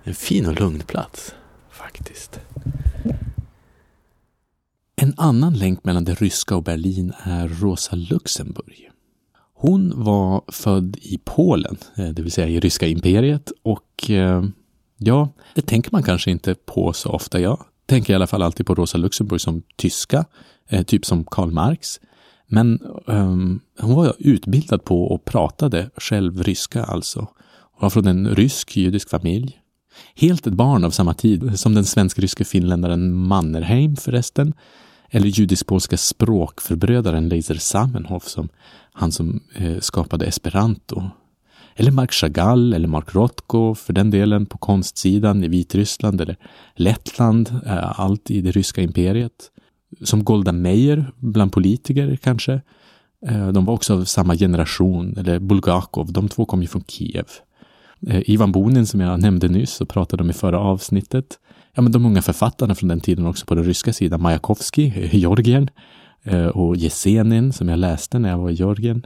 En 0.03 0.13
fin 0.13 0.45
och 0.45 0.59
lugn 0.59 0.79
plats, 0.79 1.35
faktiskt. 1.71 2.39
En 4.95 5.13
annan 5.17 5.53
länk 5.53 5.83
mellan 5.83 6.03
det 6.03 6.21
ryska 6.21 6.55
och 6.55 6.63
Berlin 6.63 7.13
är 7.23 7.47
Rosa 7.47 7.95
Luxemburg. 7.95 8.89
Hon 9.53 10.03
var 10.03 10.41
född 10.47 10.97
i 11.01 11.19
Polen, 11.25 11.77
eh, 11.97 12.09
det 12.09 12.21
vill 12.21 12.31
säga 12.31 12.47
i 12.47 12.59
ryska 12.59 12.87
imperiet 12.87 13.51
och 13.63 14.09
eh, 14.09 14.43
ja, 14.97 15.29
det 15.55 15.61
tänker 15.61 15.91
man 15.91 16.03
kanske 16.03 16.31
inte 16.31 16.55
på 16.55 16.93
så 16.93 17.09
ofta. 17.09 17.39
Jag 17.39 17.65
tänker 17.85 18.13
i 18.13 18.15
alla 18.15 18.27
fall 18.27 18.41
alltid 18.41 18.65
på 18.65 18.75
Rosa 18.75 18.97
Luxemburg 18.97 19.41
som 19.41 19.63
tyska, 19.75 20.25
eh, 20.69 20.83
typ 20.83 21.05
som 21.05 21.23
Karl 21.23 21.51
Marx. 21.51 21.99
Men 22.47 22.79
um, 23.05 23.59
hon 23.79 23.95
var 23.95 24.15
utbildad 24.19 24.83
på 24.83 25.03
och 25.03 25.25
pratade 25.25 25.89
själv 25.97 26.43
ryska 26.43 26.83
alltså. 26.83 27.19
Hon 27.71 27.79
var 27.81 27.89
från 27.89 28.07
en 28.07 28.35
rysk 28.35 28.77
judisk 28.77 29.09
familj. 29.09 29.60
Helt 30.15 30.47
ett 30.47 30.53
barn 30.53 30.83
av 30.83 30.91
samma 30.91 31.13
tid 31.13 31.59
som 31.59 31.75
den 31.75 31.85
svensk-ryske 31.85 32.43
finländaren 32.43 33.13
Mannerheim 33.13 33.95
förresten. 33.95 34.53
Eller 35.09 35.27
judisk-polska 35.27 35.97
språkförbrödaren 35.97 37.29
Leiser 37.29 37.55
Samenhof 37.55 38.27
som 38.27 38.49
han 38.93 39.11
som 39.11 39.39
eh, 39.55 39.79
skapade 39.79 40.25
esperanto 40.25 41.03
eller 41.75 41.91
Mark 41.91 42.11
Chagall 42.11 42.73
eller 42.73 42.87
Mark 42.87 43.15
Rothko 43.15 43.75
för 43.75 43.93
den 43.93 44.11
delen 44.11 44.45
på 44.45 44.57
konstsidan 44.57 45.43
i 45.43 45.47
Vitryssland 45.47 46.21
eller 46.21 46.37
Lettland, 46.75 47.61
eh, 47.65 47.99
allt 47.99 48.31
i 48.31 48.41
det 48.41 48.51
ryska 48.51 48.81
imperiet. 48.81 49.51
Som 50.01 50.23
Golda 50.23 50.51
Meir 50.51 51.11
bland 51.17 51.51
politiker 51.51 52.15
kanske. 52.15 52.61
Eh, 53.27 53.47
de 53.47 53.65
var 53.65 53.73
också 53.73 53.93
av 53.93 54.03
samma 54.05 54.35
generation, 54.35 55.17
eller 55.17 55.39
Bulgakov, 55.39 56.13
de 56.13 56.29
två 56.29 56.45
kom 56.45 56.61
ju 56.61 56.67
från 56.67 56.83
Kiev. 56.87 57.25
Eh, 58.07 58.21
Ivan 58.25 58.51
Bonin 58.51 58.85
som 58.85 58.99
jag 58.99 59.21
nämnde 59.21 59.47
nyss 59.47 59.81
och 59.81 59.89
pratade 59.89 60.23
om 60.23 60.29
i 60.29 60.33
förra 60.33 60.59
avsnittet. 60.59 61.39
Ja, 61.73 61.81
men 61.81 61.91
de 61.91 62.05
unga 62.05 62.21
författarna 62.21 62.75
från 62.75 62.89
den 62.89 62.99
tiden 62.99 63.25
också 63.25 63.45
på 63.45 63.55
den 63.55 63.63
ryska 63.63 63.93
sidan, 63.93 64.21
Majakovskij, 64.21 64.93
eh, 64.95 65.15
Georgien 65.15 65.69
eh, 66.23 66.45
och 66.45 66.75
Jesenin 66.75 67.53
som 67.53 67.69
jag 67.69 67.79
läste 67.79 68.19
när 68.19 68.29
jag 68.29 68.37
var 68.37 68.49
i 68.49 68.53
Georgien 68.53 69.05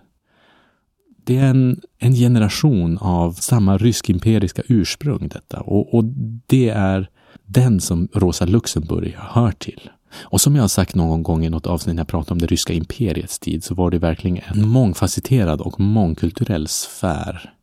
det 1.25 1.37
är 1.37 1.49
en, 1.49 1.81
en 1.99 2.13
generation 2.13 2.97
av 2.97 3.31
samma 3.31 3.77
rysk-imperiska 3.77 4.61
ursprung 4.67 5.27
detta 5.27 5.59
och, 5.59 5.93
och 5.93 6.03
det 6.47 6.69
är 6.69 7.09
den 7.45 7.81
som 7.81 8.07
Rosa 8.13 8.45
Luxemburg 8.45 9.15
hör 9.17 9.51
till. 9.51 9.89
Och 10.15 10.41
som 10.41 10.55
jag 10.55 10.63
har 10.63 10.67
sagt 10.67 10.95
någon 10.95 11.23
gång 11.23 11.45
i 11.45 11.49
något 11.49 11.67
avsnitt 11.67 11.95
när 11.95 11.99
jag 11.99 12.07
pratade 12.07 12.31
om 12.31 12.39
det 12.39 12.45
ryska 12.45 12.73
imperiets 12.73 13.39
tid 13.39 13.63
så 13.63 13.75
var 13.75 13.91
det 13.91 13.99
verkligen 13.99 14.39
en 14.45 14.67
mångfacetterad 14.67 15.61
och 15.61 15.79
mångkulturell 15.79 16.67
sfär. 16.67 17.53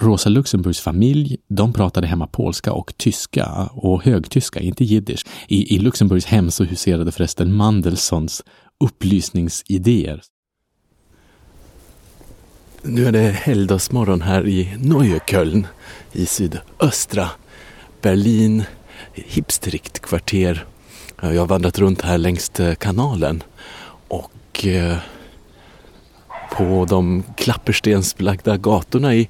Rosa 0.00 0.28
Luxemburgs 0.28 0.80
familj, 0.80 1.36
de 1.48 1.72
pratade 1.72 2.06
hemma 2.06 2.26
polska 2.26 2.72
och 2.72 2.96
tyska 2.96 3.68
och 3.72 4.04
högtyska, 4.04 4.60
inte 4.60 4.84
jiddisch. 4.84 5.26
I, 5.48 5.74
i 5.74 5.78
Luxemburgs 5.78 6.24
hem 6.24 6.50
så 6.50 6.64
huserade 6.64 7.12
förresten 7.12 7.54
Mandelsons 7.54 8.42
upplysningsidéer. 8.80 10.22
Nu 12.82 13.06
är 13.06 13.12
det 13.12 13.30
helgdagsmorgon 13.30 14.22
här 14.22 14.48
i 14.48 14.76
Neukölln 14.78 15.66
i 16.12 16.26
sydöstra 16.26 17.28
Berlin, 18.00 18.62
hipstrikt 19.12 19.98
kvarter. 19.98 20.64
Jag 21.20 21.40
har 21.40 21.46
vandrat 21.46 21.78
runt 21.78 22.02
här 22.02 22.18
längs 22.18 22.60
eh, 22.60 22.74
kanalen 22.74 23.42
och 24.08 24.66
eh, 24.66 24.96
på 26.56 26.86
de 26.88 27.22
klapperstensbelagda 27.36 28.56
gatorna 28.56 29.14
i 29.14 29.28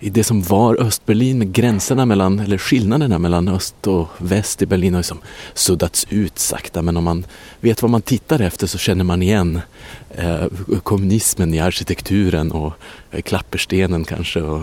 i 0.00 0.10
det 0.10 0.24
som 0.24 0.42
var 0.42 0.80
Östberlin 0.80 1.38
med 1.38 1.52
gränserna 1.52 2.06
mellan, 2.06 2.38
eller 2.38 2.58
skillnaderna 2.58 3.18
mellan 3.18 3.48
öst 3.48 3.86
och 3.86 4.08
väst 4.18 4.62
i 4.62 4.66
Berlin 4.66 4.94
har 4.94 5.00
liksom 5.00 5.18
suddats 5.54 6.06
ut 6.10 6.38
sakta. 6.38 6.82
Men 6.82 6.96
om 6.96 7.04
man 7.04 7.26
vet 7.60 7.82
vad 7.82 7.90
man 7.90 8.02
tittar 8.02 8.40
efter 8.40 8.66
så 8.66 8.78
känner 8.78 9.04
man 9.04 9.22
igen 9.22 9.60
eh, 10.10 10.46
kommunismen 10.82 11.54
i 11.54 11.60
arkitekturen 11.60 12.52
och 12.52 12.72
eh, 13.10 13.22
klapperstenen 13.22 14.04
kanske 14.04 14.40
och 14.40 14.62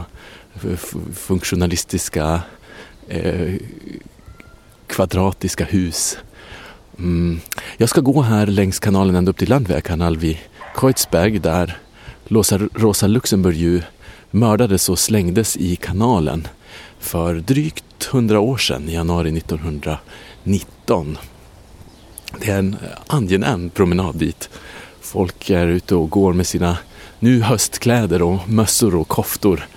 funktionalistiska 1.15 2.41
eh, 3.08 3.54
kvadratiska 4.88 5.65
hus. 5.65 6.17
Mm. 6.98 7.39
Jag 7.78 7.89
ska 7.89 8.02
gå 8.02 8.22
här 8.22 8.48
längs 8.48 8.80
kanalen 8.80 9.15
ända 9.15 9.32
upp 9.32 9.38
till 9.38 9.50
Landwehrkanal 9.50 10.17
vid 10.17 10.38
Kreuzberg 10.76 11.39
där 11.39 11.78
Rosa 12.74 13.08
Luxemburg 13.08 13.56
ju 13.56 13.82
mördades 14.34 14.89
och 14.89 15.00
slängdes 15.00 15.58
i 15.58 15.76
kanalen 15.76 16.48
för 17.00 17.36
drygt 17.36 18.10
100 18.12 18.39
år 18.39 18.58
sedan, 18.58 18.89
i 18.89 18.93
januari 18.93 19.38
1919. 19.38 21.17
Det 22.39 22.50
är 22.50 22.60
en 22.60 22.76
angenäm 23.08 23.69
promenad 23.69 24.15
dit. 24.15 24.50
Folk 25.02 25.50
är 25.50 25.67
ute 25.67 25.96
och 25.96 26.10
går 26.10 26.34
med 26.34 26.48
sina 26.48 26.78
nu 27.19 27.41
höstkläder 27.41 28.22
och 28.22 28.50
mössor 28.50 28.96
och 28.96 29.08
koftor 29.08 29.67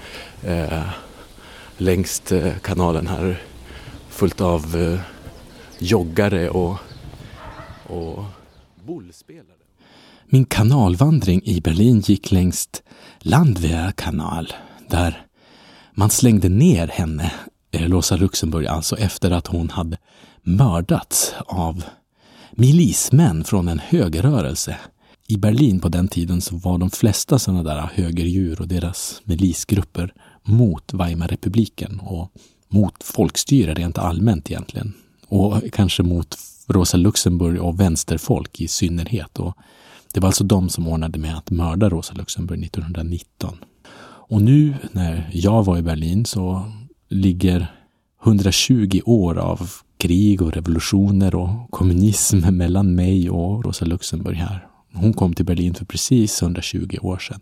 eh, 0.43 0.83
längs 1.77 2.33
eh, 2.33 2.53
kanalen 2.63 3.07
här. 3.07 3.43
Fullt 4.09 4.41
av 4.41 4.77
eh, 4.77 5.01
joggare 5.79 6.51
och, 6.51 6.77
och 7.87 8.25
bollspelare. 8.85 9.47
Min 10.27 10.45
kanalvandring 10.45 11.43
i 11.45 11.61
Berlin 11.61 12.01
gick 12.01 12.31
längs 12.31 12.69
Landwehr 13.29 13.93
kanal 13.93 14.53
där 14.89 15.27
man 15.95 16.11
slängde 16.11 16.49
ner 16.49 16.89
henne, 16.89 17.33
eh, 17.71 17.89
Rosa 17.89 18.17
Luxemburg, 18.17 18.67
alltså 18.67 18.97
efter 18.97 19.31
att 19.31 19.47
hon 19.47 19.71
hade 19.71 19.97
mördats 20.43 21.35
av 21.47 21.85
milismän 22.51 23.45
från 23.45 23.69
en 23.69 23.79
högerrörelse. 23.79 24.77
I 25.27 25.37
Berlin 25.37 25.81
på 25.81 25.89
den 25.89 26.09
tiden 26.09 26.41
så 26.41 26.57
var 26.57 26.79
de 26.79 26.91
flesta 26.91 27.39
sådana 27.39 27.63
där 27.63 27.91
högerdjur 27.95 28.61
och 28.61 28.69
deras 28.69 29.23
milisgrupper 29.25 30.13
mot 30.43 30.93
Weimarrepubliken 30.93 32.01
och 32.01 32.33
mot 32.69 33.03
folkstyre 33.03 33.75
rent 33.75 33.99
allmänt 33.99 34.51
egentligen. 34.51 34.93
Och 35.29 35.63
kanske 35.73 36.03
mot 36.03 36.39
Rosa 36.67 36.97
Luxemburg 36.97 37.63
och 37.63 37.81
vänsterfolk 37.81 38.61
i 38.61 38.69
synnerhet. 38.69 39.39
Och 39.39 39.57
det 40.17 40.21
var 40.21 40.29
alltså 40.29 40.45
de 40.45 40.69
som 40.69 40.89
ordnade 40.89 41.19
med 41.19 41.37
att 41.37 41.51
mörda 41.51 41.89
Rosa 41.89 42.15
Luxemburg 42.15 42.65
1919. 42.65 43.57
Och 44.05 44.43
nu 44.43 44.75
när 44.93 45.31
jag 45.33 45.65
var 45.65 45.79
i 45.79 45.83
Berlin 45.83 46.25
så 46.25 46.73
ligger 47.09 47.73
120 48.25 49.01
år 49.05 49.39
av 49.39 49.71
krig 49.99 50.43
och 50.43 50.53
revolutioner 50.53 51.35
och 51.35 51.71
kommunism 51.71 52.39
mellan 52.57 52.95
mig 52.95 53.31
och 53.31 53.65
Rosa 53.65 53.85
Luxemburg 53.85 54.37
här. 54.37 54.67
Hon 54.95 55.13
kom 55.13 55.35
till 55.35 55.45
Berlin 55.45 55.75
för 55.75 55.85
precis 55.85 56.43
120 56.43 56.99
år 57.03 57.19
sedan. 57.19 57.41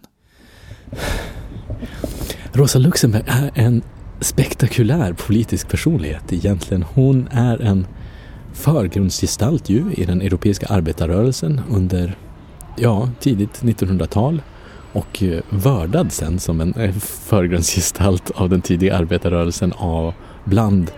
Rosa 2.53 2.79
Luxemburg 2.79 3.25
är 3.27 3.51
en 3.55 3.83
spektakulär 4.21 5.13
politisk 5.13 5.69
personlighet 5.69 6.33
egentligen. 6.33 6.83
Hon 6.83 7.29
är 7.31 7.63
en 7.63 7.87
förgrundsgestalt 8.53 9.69
ju 9.69 9.93
i 9.93 10.05
den 10.05 10.21
europeiska 10.21 10.67
arbetarrörelsen 10.67 11.61
under 11.71 12.17
ja, 12.77 13.09
tidigt 13.21 13.63
1900-tal 13.63 14.43
och 14.93 15.23
eh, 15.23 15.43
vördad 15.49 16.13
sen 16.13 16.39
som 16.39 16.61
en 16.61 16.75
eh, 16.75 16.95
förgrundsgestalt 17.01 18.31
av 18.31 18.49
den 18.49 18.61
tidiga 18.61 18.97
arbetarrörelsen 18.97 19.73
av 19.73 20.15
bland 20.45 20.91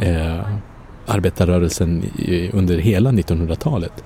eh, 0.00 0.40
arbetarrörelsen 1.06 2.04
under 2.52 2.78
hela 2.78 3.10
1900-talet. 3.10 4.04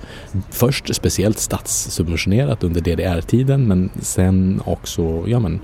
Först 0.49 0.95
speciellt 0.95 1.39
statssubventionerat 1.39 2.63
under 2.63 2.81
DDR-tiden 2.81 3.67
men 3.67 3.89
sen 4.01 4.61
också, 4.65 5.23
ja 5.27 5.39
men 5.39 5.59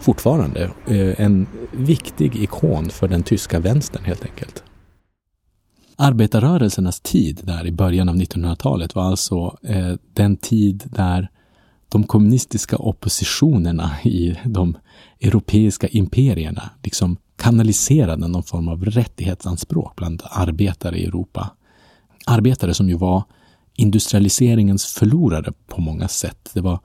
fortfarande, 0.00 0.70
eh, 0.86 1.20
en 1.20 1.46
viktig 1.72 2.36
ikon 2.36 2.90
för 2.90 3.08
den 3.08 3.22
tyska 3.22 3.58
vänstern 3.58 4.04
helt 4.04 4.24
enkelt. 4.24 4.64
Arbetarrörelsernas 6.02 7.00
tid 7.00 7.40
där 7.42 7.66
i 7.66 7.72
början 7.72 8.08
av 8.08 8.16
1900-talet 8.16 8.94
var 8.94 9.02
alltså 9.02 9.56
eh, 9.62 9.94
den 10.14 10.36
tid 10.36 10.84
där 10.86 11.28
de 11.88 12.04
kommunistiska 12.04 12.76
oppositionerna 12.76 13.90
i 14.04 14.36
de 14.44 14.76
europeiska 15.20 15.88
imperierna 15.88 16.70
liksom 16.82 17.16
kanaliserade 17.36 18.28
någon 18.28 18.42
form 18.42 18.68
av 18.68 18.84
rättighetsanspråk 18.84 19.96
bland 19.96 20.22
arbetare 20.30 20.98
i 20.98 21.04
Europa. 21.04 21.50
Arbetare 22.26 22.74
som 22.74 22.88
ju 22.88 22.96
var 22.96 23.22
industrialiseringens 23.74 24.86
förlorare 24.86 25.52
på 25.66 25.80
många 25.80 26.08
sätt. 26.08 26.50
Det 26.54 26.60
var 26.60 26.78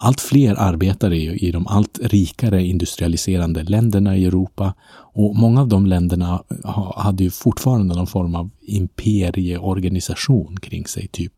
allt 0.00 0.20
fler 0.20 0.54
arbetar 0.54 1.12
i, 1.12 1.50
de 1.50 1.66
allt 1.66 1.98
rikare 2.02 2.62
industrialiserande 2.62 3.62
länderna 3.62 4.16
i 4.16 4.26
Europa 4.26 4.74
och 5.14 5.36
många 5.36 5.60
av 5.60 5.68
de 5.68 5.86
länderna 5.86 6.42
hade 6.96 7.24
ju 7.24 7.30
fortfarande 7.30 7.94
någon 7.94 8.06
form 8.06 8.34
av 8.34 8.50
imperieorganisation 8.60 10.56
kring 10.56 10.86
sig, 10.86 11.08
typ 11.08 11.32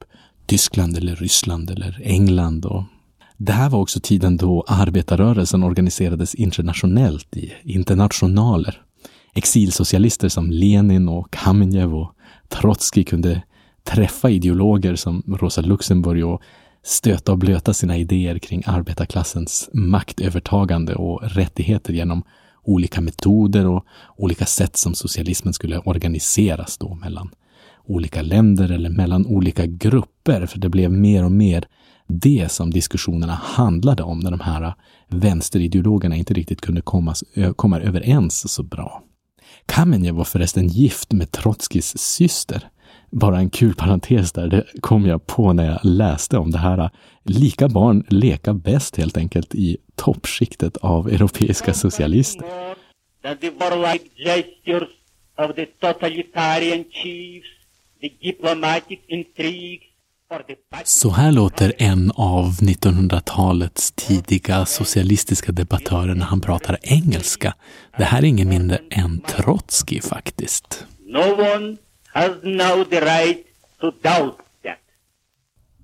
Tyskland 0.47 0.97
eller 0.97 1.17
Ryssland 1.17 1.71
eller 1.71 2.01
England 2.05 2.65
och 2.67 2.85
det 3.43 3.53
här 3.53 3.71
var 3.71 3.81
också 3.81 4.01
tiden 4.01 4.37
då 4.37 4.65
arbetarrörelsen 4.69 5.63
organiserades 5.63 6.35
internationellt 6.35 7.37
i 7.37 7.53
internationaler. 7.65 8.83
Exilsocialister 9.35 10.29
som 10.29 10.51
Lenin 10.51 11.09
och 11.09 11.31
Kamenjev 11.31 11.95
och 11.95 12.13
Trotskij 12.49 13.05
kunde 13.05 13.43
träffa 13.85 14.31
ideologer 14.31 14.95
som 14.95 15.23
Rosa 15.41 15.61
Luxemburg 15.61 16.27
och 16.27 16.43
stöta 16.83 17.33
och 17.33 17.39
blöta 17.39 17.75
sina 17.75 17.97
idéer 17.97 18.39
kring 18.39 18.63
arbetarklassens 18.67 19.71
maktövertagande 19.73 20.95
och 20.95 21.23
rättigheter 21.23 21.93
genom 21.93 22.23
olika 22.63 23.01
metoder 23.01 23.67
och 23.67 23.85
olika 24.17 24.47
sätt 24.47 24.77
som 24.77 24.95
socialismen 24.95 25.55
skulle 25.55 25.79
organiseras 25.79 26.79
då 26.79 26.95
mellan 26.95 27.31
olika 27.85 28.23
länder 28.23 28.71
eller 28.71 28.91
mellan 28.91 29.27
olika 29.27 29.67
grupper. 29.67 30.47
För 30.47 30.59
det 30.59 30.69
blev 30.69 30.93
mer 30.93 31.25
och 31.25 31.33
mer 31.33 31.65
det 32.07 32.53
som 32.53 32.71
diskussionerna 32.71 33.35
handlade 33.43 34.03
om 34.03 34.19
när 34.19 34.31
de 34.31 34.41
här 34.41 34.75
vänsterideologerna 35.09 36.17
inte 36.17 36.35
riktigt 36.35 36.61
kunde 36.61 36.81
komma, 36.81 37.15
komma 37.57 37.81
överens 37.81 38.53
så 38.53 38.63
bra. 38.63 39.03
Kamenjev 39.67 40.15
var 40.15 40.25
förresten 40.25 40.69
gift 40.69 41.13
med 41.13 41.31
Trotskijs 41.31 41.99
syster. 41.99 42.69
Bara 43.11 43.39
en 43.39 43.51
kul 43.51 43.75
parentes 43.75 44.33
där, 44.33 44.47
det 44.47 44.65
kom 44.81 45.07
jag 45.07 45.27
på 45.27 45.53
när 45.53 45.67
jag 45.67 45.81
läste 45.83 46.39
om 46.39 46.51
det 46.51 46.59
här. 46.59 46.91
Lika 47.25 47.69
barn 47.69 48.05
leka 48.09 48.55
bäst 48.55 48.97
helt 48.97 49.17
enkelt 49.17 49.55
i 49.55 49.77
toppskiktet 49.95 50.77
av 50.77 51.09
europeiska 51.09 51.75
socialister. 51.75 52.47
så 60.85 61.11
här 61.11 61.33
låter 61.33 61.73
en 61.79 62.11
av 62.11 62.45
1900-talets 62.47 63.93
tidiga 63.93 64.67
socialistiska 64.67 65.53
debattörer 65.53 66.15
när 66.15 66.27
han 66.27 66.41
pratar 66.41 66.79
engelska. 66.83 67.55
Det 67.99 68.05
här 68.05 68.19
är 68.19 68.27
ingen 68.27 68.49
mindre 68.49 68.79
än 68.91 69.21
Trotskij 69.21 70.01
faktiskt. 70.01 70.85
No 71.07 71.55
one 71.57 71.77
has 72.13 72.31
now 72.43 72.85
the 72.85 73.01
right 73.01 73.47
to 73.81 73.91
doubt 73.91 74.37
that. 74.65 74.79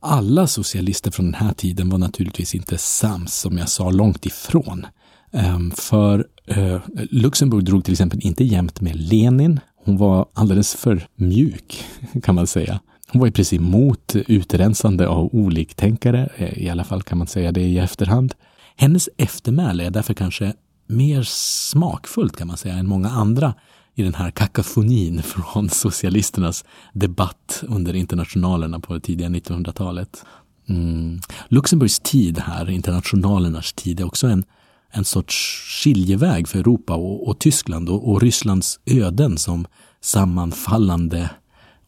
Alla 0.01 0.47
socialister 0.47 1.11
från 1.11 1.27
den 1.27 1.35
här 1.35 1.53
tiden 1.53 1.89
var 1.89 1.99
naturligtvis 1.99 2.55
inte 2.55 2.79
sams, 2.79 3.35
som 3.35 3.59
jag 3.59 3.69
sa, 3.69 3.91
långt 3.91 4.27
ifrån. 4.27 4.87
Ehm, 5.33 5.71
för 5.71 6.27
eh, 6.47 6.81
Luxemburg 7.11 7.65
drog 7.65 7.85
till 7.85 7.93
exempel 7.93 8.21
inte 8.23 8.45
jämt 8.45 8.81
med 8.81 8.97
Lenin. 8.97 9.61
Hon 9.85 9.97
var 9.97 10.29
alldeles 10.33 10.75
för 10.75 11.07
mjuk, 11.15 11.85
kan 12.23 12.35
man 12.35 12.47
säga. 12.47 12.81
Hon 13.09 13.21
var 13.21 13.29
i 13.29 13.33
princip 13.33 13.61
mot 13.61 14.17
utrensande 14.17 15.09
av 15.09 15.35
oliktänkare, 15.35 16.29
eh, 16.37 16.59
i 16.59 16.71
alla 16.71 16.85
fall 16.85 17.03
kan 17.03 17.19
man 17.19 17.27
säga 17.27 17.53
det 17.53 17.61
i 17.61 17.79
efterhand. 17.79 18.35
Hennes 18.77 19.09
eftermäle 19.17 19.85
är 19.87 19.91
därför 19.91 20.15
kanske 20.15 20.53
mer 20.87 21.23
smakfullt 21.71 22.37
kan 22.37 22.47
man 22.47 22.57
säga 22.57 22.75
än 22.75 22.87
många 22.87 23.09
andra 23.09 23.55
i 23.99 24.03
den 24.03 24.15
här 24.15 24.31
kakafonin 24.31 25.23
från 25.23 25.71
socialisternas 25.71 26.65
debatt 26.93 27.63
under 27.69 27.95
internationalerna 27.95 28.81
på 28.81 28.95
det 28.95 29.01
tidiga 29.01 29.29
1900-talet. 29.29 30.25
Mm. 30.69 31.21
Luxemburgs 31.49 32.01
tid 32.01 32.39
här, 32.39 32.71
internationalernas 32.71 33.73
tid, 33.73 34.01
är 34.01 34.05
också 34.05 34.27
en, 34.27 34.45
en 34.91 35.05
sorts 35.05 35.63
skiljeväg 35.83 36.49
för 36.49 36.59
Europa 36.59 36.95
och, 36.95 37.29
och 37.29 37.39
Tyskland 37.39 37.89
och, 37.89 38.11
och 38.11 38.23
Rysslands 38.23 38.81
öden 38.87 39.39
som 39.39 39.67
sammanfallande 40.01 41.31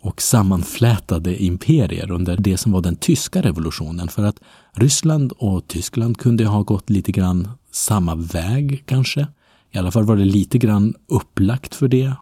och 0.00 0.22
sammanflätade 0.22 1.42
imperier 1.42 2.10
under 2.10 2.36
det 2.36 2.56
som 2.56 2.72
var 2.72 2.82
den 2.82 2.96
tyska 2.96 3.42
revolutionen. 3.42 4.08
För 4.08 4.24
att 4.24 4.40
Ryssland 4.72 5.32
och 5.32 5.68
Tyskland 5.68 6.18
kunde 6.18 6.44
ha 6.44 6.62
gått 6.62 6.90
lite 6.90 7.12
grann 7.12 7.48
samma 7.72 8.14
väg 8.14 8.82
kanske. 8.86 9.26
I 9.70 9.78
alla 9.78 9.90
fall 9.90 10.04
var 10.04 10.16
det 10.16 10.24
lite 10.24 10.58
grann 10.58 10.94
upplagt 11.08 11.74
för 11.74 11.88
det. 11.88 12.12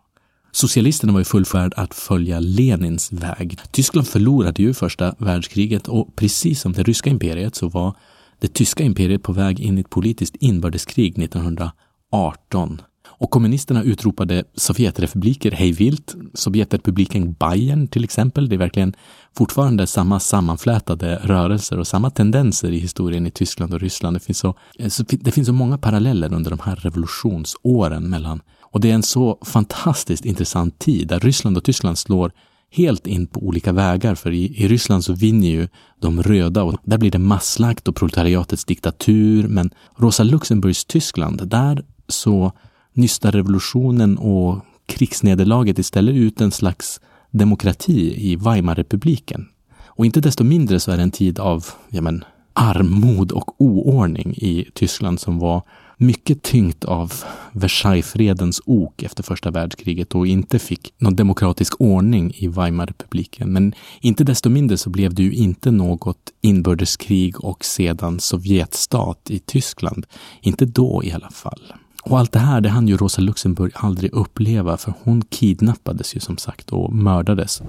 Socialisterna 0.53 1.13
var 1.13 1.21
i 1.21 1.25
full 1.25 1.45
färd 1.45 1.73
att 1.77 1.95
följa 1.95 2.41
Lenins 2.41 3.13
väg. 3.13 3.59
Tyskland 3.71 4.09
förlorade 4.09 4.63
ju 4.63 4.75
första 4.75 5.15
världskriget 5.19 5.89
och 5.89 6.17
precis 6.17 6.61
som 6.61 6.73
det 6.73 6.83
ryska 6.83 7.11
imperiet 7.11 7.55
så 7.55 7.69
var 7.69 7.95
det 8.41 8.55
tyska 8.55 8.85
imperiet 8.85 9.23
på 9.23 9.33
väg 9.33 9.61
in 9.61 9.79
i 9.79 9.81
ett 9.81 9.91
politiskt 9.91 10.37
inbördeskrig 10.37 11.19
1918 11.19 12.83
och 13.19 13.31
kommunisterna 13.31 13.83
utropade 13.83 14.45
Sovjetrepubliker 14.55 15.51
hej 15.51 15.73
vilt. 15.73 16.15
Sovjetrepubliken 16.35 17.33
Bayern 17.33 17.89
till 17.89 18.05
exempel. 18.05 18.49
Det 18.49 18.57
är 18.57 18.59
verkligen 18.59 18.95
fortfarande 19.37 19.87
samma 19.87 20.21
sammanflätade 20.21 21.21
rörelser 21.23 21.79
och 21.79 21.87
samma 21.87 22.11
tendenser 22.11 22.71
i 22.71 22.79
historien 22.79 23.27
i 23.27 23.31
Tyskland 23.31 23.75
och 23.75 23.81
Ryssland. 23.81 24.17
Det 24.17 24.21
finns 24.21 24.39
så, 24.39 24.55
eh, 24.79 24.91
det 25.11 25.31
finns 25.31 25.47
så 25.47 25.53
många 25.53 25.79
paralleller 25.79 26.35
under 26.35 26.51
de 26.51 26.61
här 26.61 26.77
revolutionsåren 26.77 28.11
mellan 28.11 28.41
och 28.77 28.81
det 28.81 28.91
är 28.91 28.95
en 28.95 29.03
så 29.03 29.39
fantastiskt 29.43 30.25
intressant 30.25 30.79
tid 30.79 31.09
där 31.09 31.21
Ryssland 31.21 31.57
och 31.57 31.65
Tyskland 31.65 31.99
slår 31.99 32.33
helt 32.71 33.07
in 33.07 33.27
på 33.27 33.41
olika 33.41 33.73
vägar. 33.73 34.15
För 34.15 34.33
i, 34.33 34.63
i 34.63 34.69
Ryssland 34.69 35.05
så 35.05 35.13
vinner 35.13 35.49
ju 35.49 35.69
de 36.01 36.23
röda 36.23 36.63
och 36.63 36.79
där 36.85 36.99
blir 36.99 37.11
det 37.11 37.19
masslakt 37.19 37.89
och 37.89 37.97
proletariatets 37.97 38.65
diktatur. 38.65 39.49
Men 39.49 39.71
Rosa 39.97 40.23
Luxemburgs 40.23 40.85
Tyskland, 40.85 41.49
där 41.49 41.85
så 42.09 42.53
nystar 42.97 43.33
revolutionen 43.33 44.19
och 44.19 44.59
krigsnederlaget 44.87 45.79
istället 45.79 46.15
ut 46.15 46.41
en 46.41 46.51
slags 46.51 47.01
demokrati 47.31 48.31
i 48.31 48.37
Weimarrepubliken. 48.37 49.49
Och 49.85 50.07
inte 50.07 50.21
desto 50.21 50.45
mindre 50.45 50.81
så 50.81 50.91
är 50.91 50.97
det 50.97 51.03
en 51.03 51.11
tid 51.11 51.39
av 51.39 51.67
ja 51.91 52.03
men, 52.03 52.25
armod 52.53 53.33
och 53.33 53.61
oordning 53.61 54.35
i 54.37 54.69
Tyskland 54.75 55.21
som 55.21 55.39
var 55.39 55.63
mycket 55.97 56.43
tyngt 56.43 56.85
av 56.85 57.13
Versaillesfredens 57.53 58.61
ok 58.67 59.03
efter 59.03 59.23
första 59.23 59.51
världskriget 59.51 60.15
och 60.15 60.27
inte 60.27 60.59
fick 60.59 60.93
någon 60.99 61.17
demokratisk 61.17 61.81
ordning 61.81 62.33
i 62.35 62.49
Weimarrepubliken. 62.49 63.53
Men 63.53 63.75
inte 64.01 64.25
desto 64.25 64.51
mindre 64.51 64.77
så 64.77 64.91
blev 64.91 65.15
det 65.15 65.23
ju 65.23 65.33
inte 65.33 65.71
något 65.71 66.33
inbördeskrig 66.41 67.45
och 67.45 67.65
sedan 67.65 68.21
Sovjetstat 68.21 69.31
i 69.31 69.39
Tyskland. 69.39 70.07
Inte 70.41 70.65
då 70.65 71.03
i 71.05 71.13
alla 71.13 71.31
fall. 71.31 71.73
Och 72.07 72.19
allt 72.19 72.33
det 72.33 72.39
här, 72.39 72.61
det 72.61 72.69
hann 72.69 72.89
ju 72.89 72.97
Rosa 72.97 73.21
Luxemburg 73.21 73.73
aldrig 73.75 74.13
uppleva 74.13 74.77
för 74.77 74.95
hon 75.03 75.25
kidnappades 75.25 76.17
ju 76.17 76.21
som 76.21 76.39
sagt 76.39 76.71
och 76.71 76.93
mördades. 76.93 77.63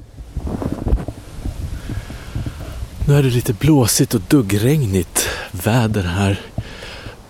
Nu 3.08 3.13
är 3.13 3.23
det 3.23 3.30
lite 3.30 3.54
blåsigt 3.54 4.13
och 4.13 4.21
duggregnigt 4.28 5.30
väder 5.52 6.04
här 6.04 6.39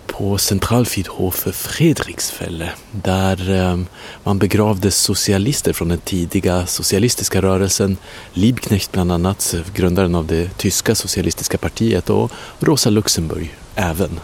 på 0.06 0.38
Centralfriedhof 0.38 1.48
Fredriksfälle 1.52 2.70
där 2.92 3.50
eh, 3.50 3.78
man 4.24 4.38
begravde 4.38 4.90
socialister 4.90 5.72
från 5.72 5.88
den 5.88 5.98
tidiga 5.98 6.66
socialistiska 6.66 7.42
rörelsen. 7.42 7.96
Liebknecht 8.32 8.92
bland 8.92 9.12
annat, 9.12 9.54
grundaren 9.74 10.14
av 10.14 10.26
det 10.26 10.58
tyska 10.58 10.94
socialistiska 10.94 11.58
partiet 11.58 12.10
och 12.10 12.32
Rosa 12.58 12.90
Luxemburg 12.90 13.56
även. 13.74 14.20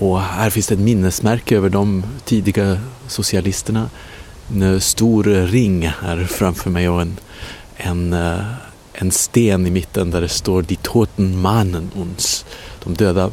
Och 0.00 0.20
här 0.20 0.50
finns 0.50 0.66
det 0.66 0.74
ett 0.74 0.80
minnesmärke 0.80 1.56
över 1.56 1.68
de 1.68 2.04
tidiga 2.24 2.78
socialisterna. 3.06 3.90
En 4.50 4.62
eh, 4.62 4.78
stor 4.78 5.24
ring 5.24 5.88
här 5.88 6.24
framför 6.24 6.70
mig 6.70 6.88
och 6.88 7.02
en, 7.02 7.16
en, 7.76 8.12
eh, 8.12 8.44
en 8.92 9.10
sten 9.10 9.66
i 9.66 9.70
mitten 9.70 10.10
där 10.10 10.20
det 10.20 10.28
står 10.28 10.62
Die 10.62 10.78
Toten 10.82 11.40
mannen 11.40 11.90
uns. 11.96 12.44
De 12.84 12.94
döda 12.94 13.30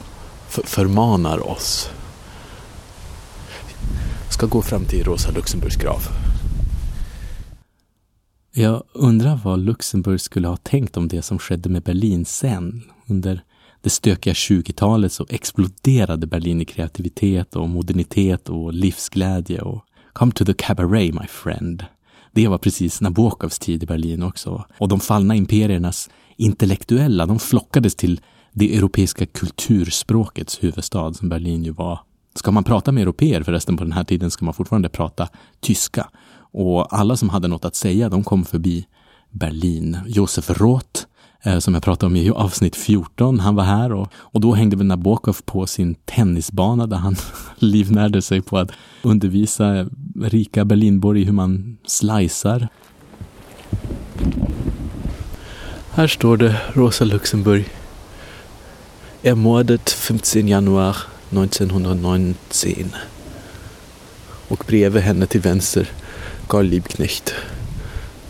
förmanar 0.47 1.47
oss. 1.47 1.89
Jag 4.25 4.33
ska 4.33 4.45
gå 4.45 4.61
fram 4.61 4.85
till 4.85 5.03
Rosa 5.03 5.31
Luxemburgs 5.31 5.75
grav. 5.75 6.01
Jag 8.53 8.83
undrar 8.93 9.39
vad 9.43 9.59
Luxemburg 9.59 10.21
skulle 10.21 10.47
ha 10.47 10.57
tänkt 10.57 10.97
om 10.97 11.07
det 11.07 11.21
som 11.21 11.39
skedde 11.39 11.69
med 11.69 11.83
Berlin 11.83 12.25
sen. 12.25 12.83
Under 13.07 13.43
det 13.85 13.89
stökiga 13.89 14.33
20-talet 14.33 15.11
så 15.11 15.25
exploderade 15.29 16.27
Berlin 16.27 16.61
i 16.61 16.65
kreativitet 16.65 17.55
och 17.55 17.69
modernitet 17.69 18.49
och 18.49 18.73
livsglädje 18.73 19.61
och 19.61 19.85
Come 20.13 20.31
to 20.31 20.45
the 20.45 20.53
cabaret 20.53 21.13
my 21.13 21.27
friend. 21.27 21.85
Det 22.31 22.47
var 22.47 22.57
precis 22.57 23.01
Nabokovs 23.01 23.59
tid 23.59 23.83
i 23.83 23.85
Berlin 23.85 24.23
också. 24.23 24.65
Och 24.77 24.87
de 24.87 24.99
fallna 24.99 25.35
imperiernas 25.35 26.09
intellektuella, 26.37 27.25
de 27.25 27.39
flockades 27.39 27.95
till 27.95 28.21
det 28.51 28.77
europeiska 28.77 29.25
kulturspråkets 29.25 30.63
huvudstad 30.63 31.13
som 31.13 31.29
Berlin 31.29 31.63
ju 31.63 31.71
var. 31.71 31.99
Ska 32.35 32.51
man 32.51 32.63
prata 32.63 32.91
med 32.91 33.01
europeer 33.01 33.43
förresten 33.43 33.77
på 33.77 33.83
den 33.83 33.93
här 33.93 34.03
tiden 34.03 34.31
ska 34.31 34.45
man 34.45 34.53
fortfarande 34.53 34.89
prata 34.89 35.29
tyska. 35.59 36.09
Och 36.37 36.97
alla 36.99 37.17
som 37.17 37.29
hade 37.29 37.47
något 37.47 37.65
att 37.65 37.75
säga, 37.75 38.09
de 38.09 38.23
kom 38.23 38.45
förbi 38.45 38.85
Berlin. 39.31 39.97
Josef 40.07 40.49
Roth, 40.49 41.05
Eh, 41.45 41.59
som 41.59 41.73
jag 41.73 41.83
pratade 41.83 42.05
om 42.05 42.15
i 42.15 42.29
avsnitt 42.29 42.75
14, 42.75 43.39
han 43.39 43.55
var 43.55 43.63
här 43.63 43.93
och, 43.93 44.07
och 44.13 44.41
då 44.41 44.53
hängde 44.53 44.75
väl 44.75 44.85
Nabokov 44.85 45.37
på 45.45 45.67
sin 45.67 45.95
tennisbana 45.95 46.87
där 46.87 46.97
han 46.97 47.15
livnärde 47.55 48.21
sig 48.21 48.41
på 48.41 48.57
att 48.57 48.71
undervisa 49.01 49.89
rika 50.21 50.65
Berlinbor 50.65 51.17
i 51.17 51.23
hur 51.23 51.33
man 51.33 51.77
slicear. 51.85 52.67
Här 55.91 56.07
står 56.07 56.37
det 56.37 56.55
Rosa 56.73 57.05
Luxemburg 57.05 57.65
ermordet 59.23 59.89
15 59.89 60.47
januari 60.47 60.95
1919. 61.29 62.91
Och 64.47 64.63
bredvid 64.67 65.03
henne 65.03 65.25
till 65.25 65.41
vänster 65.41 65.89
Karl 66.47 66.65
Liebknecht, 66.65 67.33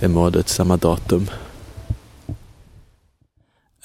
ermordet 0.01 0.49
samma 0.49 0.77
datum. 0.77 1.27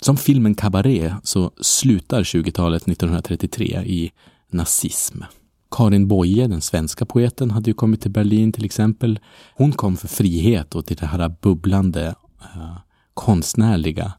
Som 0.02 0.16
filmen 0.16 0.54
Cabaret 0.54 1.12
så 1.22 1.52
slutar 1.60 2.22
20-talet 2.22 2.82
1933 2.82 3.64
i 3.86 4.12
nazism. 4.50 5.22
Karin 5.70 6.08
Boye, 6.08 6.46
den 6.46 6.60
svenska 6.60 7.06
poeten, 7.06 7.50
hade 7.50 7.70
ju 7.70 7.74
kommit 7.74 8.00
till 8.00 8.10
Berlin 8.10 8.52
till 8.52 8.64
exempel. 8.64 9.18
Hon 9.54 9.72
kom 9.72 9.96
för 9.96 10.08
frihet 10.08 10.74
och 10.74 10.86
till 10.86 10.96
det 10.96 11.06
här 11.06 11.34
bubblande 11.40 12.14
eh, 12.40 12.76
konstnärliga 13.14 14.12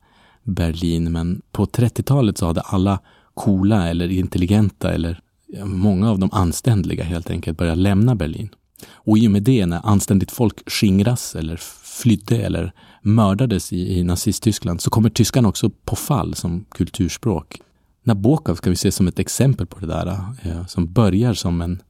Berlin. 0.44 1.12
Men 1.12 1.42
på 1.52 1.66
30-talet 1.66 2.38
så 2.38 2.46
hade 2.46 2.62
alla 2.62 3.00
coola 3.34 3.90
eller 3.90 4.12
intelligenta 4.12 4.94
eller 4.94 5.20
många 5.64 6.10
av 6.10 6.20
de 6.20 6.30
anständiga 6.34 7.04
helt 7.04 7.30
enkelt 7.30 7.58
börjat 7.58 7.78
lämna 7.78 8.16
Berlin. 8.16 8.50
Och 8.94 9.18
i 9.18 9.28
och 9.28 9.32
med 9.32 9.44
det, 9.44 9.66
när 9.66 9.82
anständigt 9.84 10.32
folk 10.32 10.72
skingras 10.72 11.36
eller 11.36 11.60
flydde 11.84 12.38
eller 12.38 12.74
mördades 13.02 13.74
i, 13.74 14.00
i 14.00 14.04
Nazisttyskland 14.04 14.82
så 14.82 14.90
kommer 14.90 15.10
tyskan 15.10 15.46
också 15.46 15.70
på 15.70 15.96
fall 15.96 16.36
som 16.36 16.66
kulturspråk. 16.72 17.62
Nabokov 18.04 18.56
ska 18.56 18.70
vi 18.70 18.76
se 18.76 18.92
som 18.92 19.08
ett 19.08 19.20
exempel 19.20 19.68
på 19.68 19.80
det 19.80 19.88
där, 19.88 20.08
eh, 20.42 20.66
som 20.66 20.94
börjar 20.94 21.34
som 21.34 21.62
en, 21.62 21.82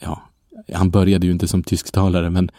ja, 0.00 0.22
han 0.74 0.90
började 0.90 1.26
ju 1.26 1.32
inte 1.32 1.48
som 1.48 1.62
tysktalare, 1.62 2.30
men 2.30 2.50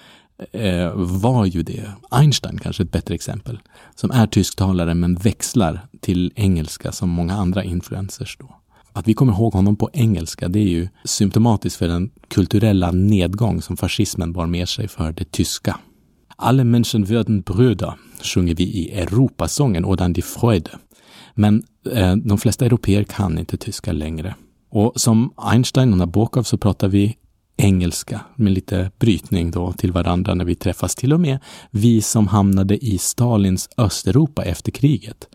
eh, 0.51 0.91
var 0.95 1.45
ju 1.45 1.63
det. 1.63 1.91
Einstein 2.11 2.57
kanske 2.57 2.83
ett 2.83 2.91
bättre 2.91 3.15
exempel. 3.15 3.59
Som 3.95 4.11
är 4.11 4.27
tysktalare 4.27 4.93
men 4.93 5.15
växlar 5.15 5.87
till 5.99 6.31
engelska 6.35 6.91
som 6.91 7.09
många 7.09 7.33
andra 7.33 7.63
influencers 7.63 8.37
då. 8.39 8.55
Att 8.93 9.07
vi 9.07 9.13
kommer 9.13 9.33
ihåg 9.33 9.53
honom 9.53 9.75
på 9.75 9.89
engelska, 9.93 10.47
det 10.47 10.59
är 10.59 10.69
ju 10.69 10.87
symptomatiskt 11.03 11.79
för 11.79 11.87
den 11.87 12.09
kulturella 12.27 12.91
nedgång 12.91 13.61
som 13.61 13.77
fascismen 13.77 14.33
bar 14.33 14.45
med 14.45 14.69
sig 14.69 14.87
för 14.87 15.11
det 15.11 15.31
tyska. 15.31 15.79
Alle 16.41 16.63
Menschen 16.63 17.09
werden 17.09 17.41
Bröder 17.41 17.95
sjunger 18.23 18.55
vi 18.55 18.63
i 18.63 18.91
Europasången 18.91 19.85
Odan 19.85 20.13
die 20.13 20.21
Freude. 20.21 20.71
Men 21.35 21.63
eh, 21.91 22.15
de 22.15 22.37
flesta 22.37 22.65
europeer 22.65 23.03
kan 23.03 23.37
inte 23.37 23.57
tyska 23.57 23.91
längre. 23.91 24.35
Och 24.71 24.93
som 24.95 25.33
Einstein 25.37 25.91
och 25.91 25.97
Nabokov 25.97 26.43
så 26.43 26.57
pratar 26.57 26.87
vi 26.87 27.17
engelska 27.57 28.21
med 28.35 28.53
lite 28.53 28.91
brytning 28.99 29.51
då 29.51 29.71
till 29.71 29.91
varandra 29.91 30.33
när 30.33 30.45
vi 30.45 30.55
träffas. 30.55 30.95
Till 30.95 31.13
och 31.13 31.19
med 31.19 31.39
vi 31.71 32.01
som 32.01 32.27
hamnade 32.27 32.85
i 32.85 32.97
Stalins 32.97 33.69
Östeuropa 33.77 34.43
efter 34.43 34.71
kriget. 34.71 35.27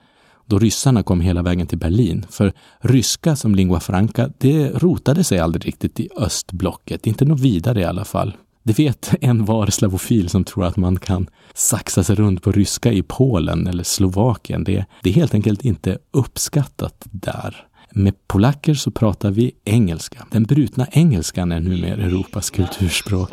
Då 0.47 0.59
ryssarna 0.59 1.03
kom 1.03 1.21
hela 1.21 1.43
vägen 1.43 1.67
till 1.67 1.79
Berlin. 1.79 2.27
För 2.31 2.53
ryska 2.81 3.37
som 3.37 3.55
lingua 3.55 3.81
franca, 3.81 4.31
det 4.38 4.69
rotade 4.69 5.25
sig 5.25 5.38
aldrig 5.38 5.67
riktigt 5.67 6.01
i 6.01 6.09
östblocket. 6.17 7.07
Inte 7.07 7.25
något 7.25 7.40
vidare 7.40 7.81
i 7.81 7.85
alla 7.85 8.05
fall. 8.05 8.37
Det 8.64 8.79
vet 8.79 9.14
en 9.20 9.44
var 9.44 9.66
slavofil 9.66 10.29
som 10.29 10.44
tror 10.44 10.64
att 10.64 10.77
man 10.77 10.98
kan 10.98 11.29
saxa 11.55 12.05
sig 12.05 12.16
runt 12.16 12.42
på 12.42 12.53
ryska 12.53 12.92
i 12.92 13.03
Polen 13.03 13.66
eller 13.66 13.85
Slovakien. 13.85 14.64
Det, 14.64 14.85
det 15.03 15.11
är 15.11 15.14
helt 15.14 15.35
enkelt 15.35 15.64
inte 15.64 15.98
uppskattat 16.11 17.05
där. 17.11 17.66
Med 17.90 18.14
polacker 18.29 18.74
så 18.74 18.90
pratar 18.90 19.31
vi 19.31 19.53
engelska. 19.64 20.27
Den 20.31 20.42
brutna 20.42 20.87
engelskan 20.92 21.53
är 21.53 21.61
numera 21.61 22.03
Europas 22.03 22.50
kulturspråk. 22.50 23.31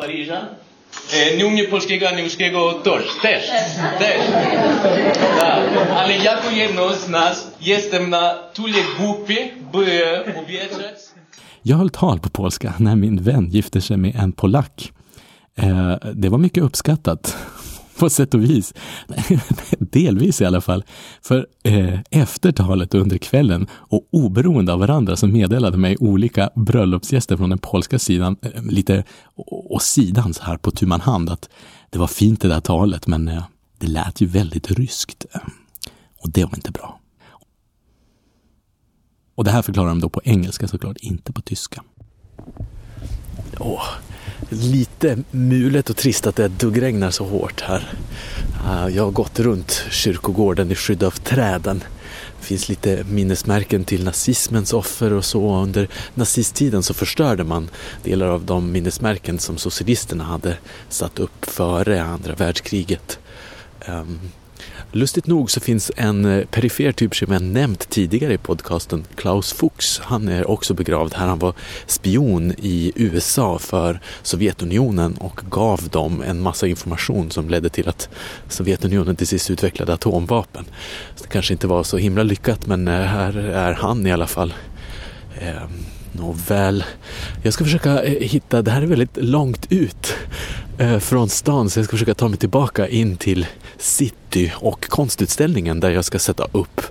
Nie 1.38 1.46
umie 1.46 1.68
polskiego, 1.68 2.10
angielskiego 2.10 2.74
też, 2.74 3.04
też, 3.22 3.48
też. 4.00 4.22
Tak. 5.38 5.64
Ale 5.96 6.18
jako 6.18 6.50
jedno 6.52 6.94
z 6.94 7.10
nas 7.10 7.52
jestem 7.62 8.10
na 8.10 8.34
tyle 8.54 8.84
głupi, 8.98 9.52
by 9.74 9.86
uwierzyć. 10.44 11.12
Jag 11.64 11.78
höll 11.78 11.90
tal 11.90 12.20
på 12.20 12.30
polska 12.30 12.74
när 12.80 12.96
min 12.96 13.24
vän 13.24 13.50
gifte 13.50 13.82
sig 13.82 13.98
med 13.98 14.16
en 14.16 14.32
polack. 14.32 14.92
Eh, 15.56 15.96
det 16.14 16.30
var 16.30 16.38
mycket 16.38 16.64
uppskattat 16.64 17.38
på 18.00 18.10
sätt 18.10 18.34
och 18.34 18.44
vis. 18.44 18.74
Delvis 19.80 20.42
i 20.42 20.46
alla 20.46 20.62
fall. 20.62 20.84
För 21.22 21.48
eh, 21.64 22.00
efter 22.10 22.52
talet 22.52 22.94
under 22.94 23.18
kvällen 23.18 23.68
och 23.74 24.08
oberoende 24.12 24.74
av 24.74 24.80
varandra 24.80 25.16
så 25.16 25.28
meddelade 25.28 25.78
mig 25.78 25.98
olika 26.00 26.50
bröllopsgäster 26.56 27.38
från 27.38 27.50
den 27.50 27.60
polska 27.60 28.00
sidan 28.00 28.38
eh, 28.42 28.64
lite 28.64 29.04
åt 29.48 29.84
sidan 29.84 30.34
här 30.42 30.58
på 30.58 30.72
tu 30.72 30.86
man 30.86 31.02
hand 31.02 31.30
att 31.30 31.50
det 31.90 32.00
var 32.00 32.08
fint 32.08 32.42
det 32.42 32.48
där 32.48 32.62
talet 32.62 33.08
men 33.08 33.28
eh, 33.28 33.44
det 33.78 33.88
lät 33.88 34.22
ju 34.22 34.26
väldigt 34.26 34.72
ryskt. 34.72 35.26
Och 36.18 36.32
det 36.32 36.46
var 36.46 36.56
inte 36.56 36.72
bra. 36.72 37.00
Och 39.36 39.44
det 39.44 39.52
här 39.52 39.62
förklarar 39.62 39.90
de 39.90 40.00
då 40.00 40.10
på 40.10 40.22
engelska 40.24 40.68
såklart, 40.68 40.98
inte 40.98 41.34
på 41.34 41.42
tyska. 41.42 41.84
Åh, 43.60 43.84
lite 44.52 45.18
mulet 45.32 45.90
och 45.90 45.98
trist 45.98 46.28
att 46.28 46.36
det 46.36 46.48
duggregnar 46.48 47.12
så 47.12 47.26
hårt 47.26 47.62
här. 47.62 47.94
Ah, 48.66 48.90
jag 48.90 49.04
har 49.04 49.12
gått 49.12 49.40
runt 49.40 49.86
kyrkogården 49.90 50.72
i 50.72 50.76
skydd 50.76 51.04
av 51.04 51.12
träden. 51.12 51.84
Det 52.40 52.46
finns 52.46 52.70
lite 52.70 53.04
minnesmärken 53.10 53.84
till 53.84 54.04
nazismens 54.04 54.74
offer 54.74 55.14
och 55.14 55.26
så. 55.26 55.56
Under 55.56 55.88
nazisttiden 56.14 56.84
så 56.84 56.94
förstörde 56.94 57.44
man 57.44 57.70
delar 58.04 58.28
av 58.28 58.46
de 58.46 58.72
minnesmärken 58.72 59.40
som 59.40 59.58
socialisterna 59.58 60.24
hade 60.24 60.58
satt 60.90 61.20
upp 61.20 61.46
före 61.46 62.04
andra 62.04 62.36
världskriget. 62.36 63.20
Ehm, 63.86 64.20
Lustigt 64.92 65.28
nog 65.28 65.52
så 65.52 65.60
finns 65.60 65.92
en 65.96 66.26
eh, 66.26 66.46
perifer 66.46 66.92
typ 66.92 67.16
som 67.16 67.34
jag 67.34 67.42
nämnt 67.42 67.90
tidigare 67.90 68.34
i 68.34 68.38
podcasten, 68.38 69.04
Klaus 69.16 69.54
Fuchs. 69.54 70.00
Han 70.04 70.28
är 70.28 70.50
också 70.50 70.74
begravd 70.74 71.14
här. 71.14 71.28
Han 71.28 71.40
var 71.40 71.54
spion 71.86 72.52
i 72.58 72.92
USA 72.96 73.60
för 73.60 74.00
Sovjetunionen 74.24 75.14
och 75.14 75.42
gav 75.50 75.90
dem 75.90 76.22
en 76.22 76.42
massa 76.42 76.68
information 76.68 77.32
som 77.32 77.50
ledde 77.50 77.70
till 77.70 77.90
att 77.90 78.10
Sovjetunionen 78.50 79.16
till 79.16 79.28
sist 79.28 79.50
utvecklade 79.50 79.94
atomvapen. 79.94 80.66
Så 81.16 81.24
det 81.24 81.30
kanske 81.30 81.54
inte 81.54 81.68
var 81.68 81.84
så 81.84 81.98
himla 81.98 82.24
lyckat 82.24 82.68
men 82.68 82.88
eh, 82.88 82.94
här 82.94 83.38
är 83.38 83.74
han 83.74 84.08
i 84.08 84.12
alla 84.12 84.28
fall. 84.28 84.54
Eh, 85.42 85.64
Nåväl, 86.12 86.84
jag 87.44 87.54
ska 87.54 87.64
försöka 87.64 88.04
eh, 88.04 88.28
hitta, 88.28 88.62
det 88.62 88.72
här 88.72 88.82
är 88.82 88.86
väldigt 88.86 89.18
långt 89.18 89.68
ut 89.70 90.14
Eh, 90.78 91.00
från 91.00 91.30
stan 91.30 91.70
så 91.70 91.80
jag 91.80 91.86
ska 91.86 91.92
försöka 91.92 92.14
ta 92.14 92.28
mig 92.28 92.38
tillbaka 92.38 92.88
in 92.88 93.18
till 93.18 93.46
city 93.78 94.54
och 94.56 94.90
konstutställningen 94.90 95.80
där 95.80 95.90
jag 95.90 96.06
ska 96.06 96.20
sätta 96.20 96.48
upp 96.52 96.82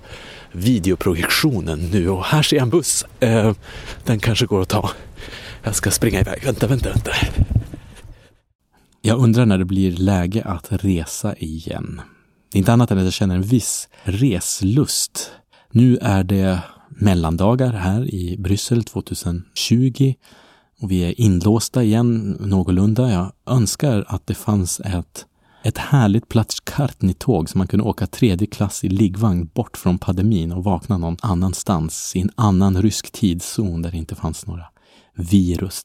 videoprojektionen 0.53 1.79
nu 1.79 2.09
och 2.09 2.25
här 2.25 2.43
ser 2.43 2.57
jag 2.57 2.63
en 2.63 2.71
buss. 2.71 3.07
Eh, 3.21 3.53
den 4.05 4.19
kanske 4.19 4.47
går 4.47 4.63
att 4.63 4.69
ta. 4.69 4.91
Jag 5.63 5.75
ska 5.75 5.91
springa 5.91 6.21
iväg. 6.21 6.45
Vänta, 6.45 6.67
vänta, 6.67 6.89
vänta. 6.89 7.11
Jag 9.03 9.19
undrar 9.19 9.47
när 9.47 9.59
det 9.59 9.65
blir 9.65 9.93
läge 9.93 10.43
att 10.45 10.67
resa 10.71 11.35
igen. 11.37 12.01
Det 12.53 12.57
är 12.57 12.59
inte 12.59 12.73
annat 12.73 12.91
än 12.91 12.99
att 12.99 13.05
jag 13.05 13.13
känner 13.13 13.35
en 13.35 13.43
viss 13.43 13.89
reslust. 14.03 15.31
Nu 15.71 15.99
är 16.03 16.25
det 16.25 16.59
mellandagar 16.89 17.73
här 17.73 18.15
i 18.15 18.37
Bryssel 18.39 18.85
2020 18.85 20.15
och 20.81 20.91
vi 20.91 21.05
är 21.05 21.21
inlåsta 21.21 21.83
igen 21.83 22.37
någorlunda. 22.41 23.11
Jag 23.11 23.33
önskar 23.47 24.05
att 24.09 24.27
det 24.27 24.35
fanns 24.35 24.81
ett, 24.81 25.27
ett 25.65 25.79
härligt 25.79 26.29
Platskartni-tåg 26.29 27.49
så 27.49 27.59
man 27.59 27.67
kunde 27.67 27.85
åka 27.85 28.07
tredje 28.07 28.47
klass 28.47 28.85
i 28.85 28.89
liggvagn 28.89 29.51
bort 29.55 29.77
från 29.77 29.99
pandemin 29.99 30.53
och 30.53 30.65
vakna 30.65 30.99
någon 30.99 31.17
annanstans 31.23 32.17
i 32.17 32.21
en 32.21 32.31
annan 32.35 32.83
rysk 32.83 33.11
tidszon 33.11 33.83
där 33.83 33.91
det 33.91 33.97
inte 33.97 34.15
fanns 34.15 34.47
några 34.47 34.65
virus. 35.15 35.83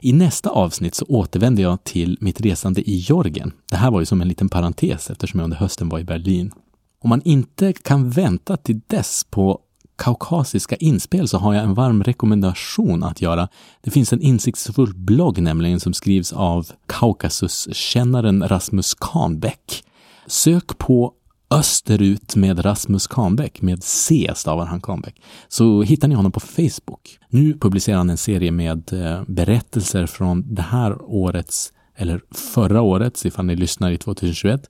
I 0.00 0.12
nästa 0.12 0.50
avsnitt 0.50 0.94
så 0.94 1.04
återvänder 1.04 1.62
jag 1.62 1.84
till 1.84 2.18
mitt 2.20 2.40
resande 2.40 2.90
i 2.90 2.96
Georgien. 2.96 3.52
Det 3.70 3.76
här 3.76 3.90
var 3.90 4.00
ju 4.00 4.06
som 4.06 4.20
en 4.20 4.28
liten 4.28 4.48
parentes 4.48 5.10
eftersom 5.10 5.40
jag 5.40 5.44
under 5.44 5.56
hösten 5.56 5.88
var 5.88 5.98
i 5.98 6.04
Berlin. 6.04 6.52
Om 7.00 7.08
man 7.08 7.22
inte 7.22 7.72
kan 7.72 8.10
vänta 8.10 8.56
till 8.56 8.80
dess 8.86 9.26
på 9.30 9.60
kaukasiska 9.98 10.76
inspel 10.76 11.28
så 11.28 11.38
har 11.38 11.54
jag 11.54 11.64
en 11.64 11.74
varm 11.74 12.02
rekommendation 12.02 13.02
att 13.02 13.22
göra. 13.22 13.48
Det 13.82 13.90
finns 13.90 14.12
en 14.12 14.20
insiktsfull 14.20 14.94
blogg 14.94 15.42
nämligen 15.42 15.80
som 15.80 15.94
skrivs 15.94 16.32
av 16.32 16.66
Kaukasuskännaren 16.86 18.48
Rasmus 18.48 18.94
Kahnbäck. 18.94 19.84
Sök 20.26 20.78
på 20.78 21.14
Österut 21.50 22.36
med 22.36 22.64
Rasmus 22.64 23.06
Kahnbäck, 23.06 23.62
med 23.62 23.82
C 23.82 24.32
stavar 24.36 24.66
han 24.66 24.80
Kahnbäck, 24.80 25.22
så 25.48 25.82
hittar 25.82 26.08
ni 26.08 26.14
honom 26.14 26.32
på 26.32 26.40
Facebook. 26.40 27.18
Nu 27.28 27.58
publicerar 27.58 27.96
han 27.96 28.10
en 28.10 28.16
serie 28.16 28.50
med 28.50 28.92
eh, 28.92 29.22
berättelser 29.26 30.06
från 30.06 30.54
det 30.54 30.62
här 30.62 31.02
årets, 31.02 31.72
eller 31.96 32.20
förra 32.30 32.80
årets, 32.80 33.26
ifall 33.26 33.44
ni 33.44 33.56
lyssnar 33.56 33.90
i 33.90 33.98
2021, 33.98 34.68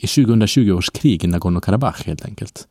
i 0.00 0.06
2020 0.06 0.72
års 0.72 0.90
krig 0.90 1.24
i 1.24 1.26
Nagorno-Karabach 1.26 2.06
helt 2.06 2.24
enkelt. 2.24 2.68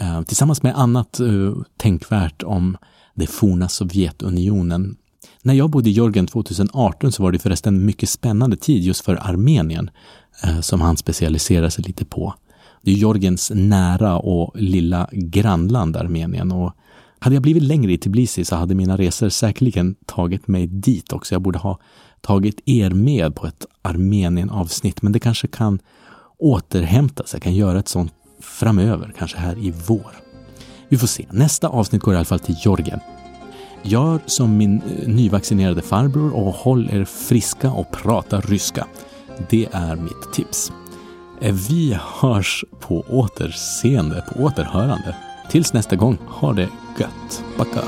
Eh, 0.00 0.22
tillsammans 0.22 0.62
med 0.62 0.78
annat 0.78 1.20
eh, 1.20 1.52
tänkvärt 1.76 2.42
om 2.42 2.76
det 3.14 3.26
forna 3.26 3.68
Sovjetunionen. 3.68 4.96
När 5.42 5.54
jag 5.54 5.70
bodde 5.70 5.90
i 5.90 5.92
Georgien 5.92 6.26
2018 6.26 7.12
så 7.12 7.22
var 7.22 7.32
det 7.32 7.38
förresten 7.38 7.74
en 7.74 7.86
mycket 7.86 8.08
spännande 8.08 8.56
tid 8.56 8.82
just 8.82 9.04
för 9.04 9.16
Armenien 9.30 9.90
eh, 10.44 10.60
som 10.60 10.80
han 10.80 10.96
specialiserar 10.96 11.68
sig 11.68 11.84
lite 11.84 12.04
på. 12.04 12.34
Det 12.82 12.90
är 12.90 12.94
Georgiens 12.94 13.52
nära 13.54 14.18
och 14.18 14.60
lilla 14.60 15.08
grannland 15.12 15.96
Armenien 15.96 16.52
och 16.52 16.72
hade 17.18 17.36
jag 17.36 17.42
blivit 17.42 17.62
längre 17.62 17.92
i 17.92 17.98
Tbilisi 17.98 18.44
så 18.44 18.56
hade 18.56 18.74
mina 18.74 18.96
resor 18.96 19.28
säkerligen 19.28 19.94
tagit 20.06 20.48
mig 20.48 20.66
dit 20.66 21.12
också. 21.12 21.34
Jag 21.34 21.42
borde 21.42 21.58
ha 21.58 21.78
tagit 22.20 22.60
er 22.64 22.90
med 22.90 23.34
på 23.34 23.46
ett 23.46 23.66
Armenien-avsnitt, 23.82 25.02
men 25.02 25.12
det 25.12 25.18
kanske 25.18 25.48
kan 25.48 25.78
återhämta 26.38 27.24
sig. 27.24 27.36
Jag 27.38 27.42
kan 27.42 27.54
göra 27.54 27.78
ett 27.78 27.88
sånt 27.88 28.12
framöver, 28.46 29.12
kanske 29.18 29.38
här 29.38 29.58
i 29.58 29.74
vår. 29.86 30.10
Vi 30.88 30.98
får 30.98 31.06
se. 31.06 31.26
Nästa 31.30 31.68
avsnitt 31.68 32.02
går 32.02 32.14
i 32.14 32.16
alla 32.16 32.24
fall 32.24 32.40
till 32.40 32.56
Georgien. 32.64 33.00
Gör 33.82 34.20
som 34.26 34.56
min 34.56 34.82
eh, 34.82 35.08
nyvaccinerade 35.08 35.82
farbror 35.82 36.34
och 36.34 36.54
håll 36.54 36.90
er 36.90 37.04
friska 37.04 37.70
och 37.70 37.92
prata 37.92 38.40
ryska. 38.40 38.86
Det 39.50 39.68
är 39.72 39.96
mitt 39.96 40.32
tips. 40.32 40.72
Eh, 41.40 41.54
vi 41.68 41.98
hörs 42.20 42.64
på 42.80 43.04
återseende, 43.08 44.24
på 44.32 44.42
återhörande. 44.42 45.16
Tills 45.50 45.72
nästa 45.72 45.96
gång, 45.96 46.18
ha 46.28 46.52
det 46.52 46.68
gött. 46.98 47.44
Backa! 47.58 47.80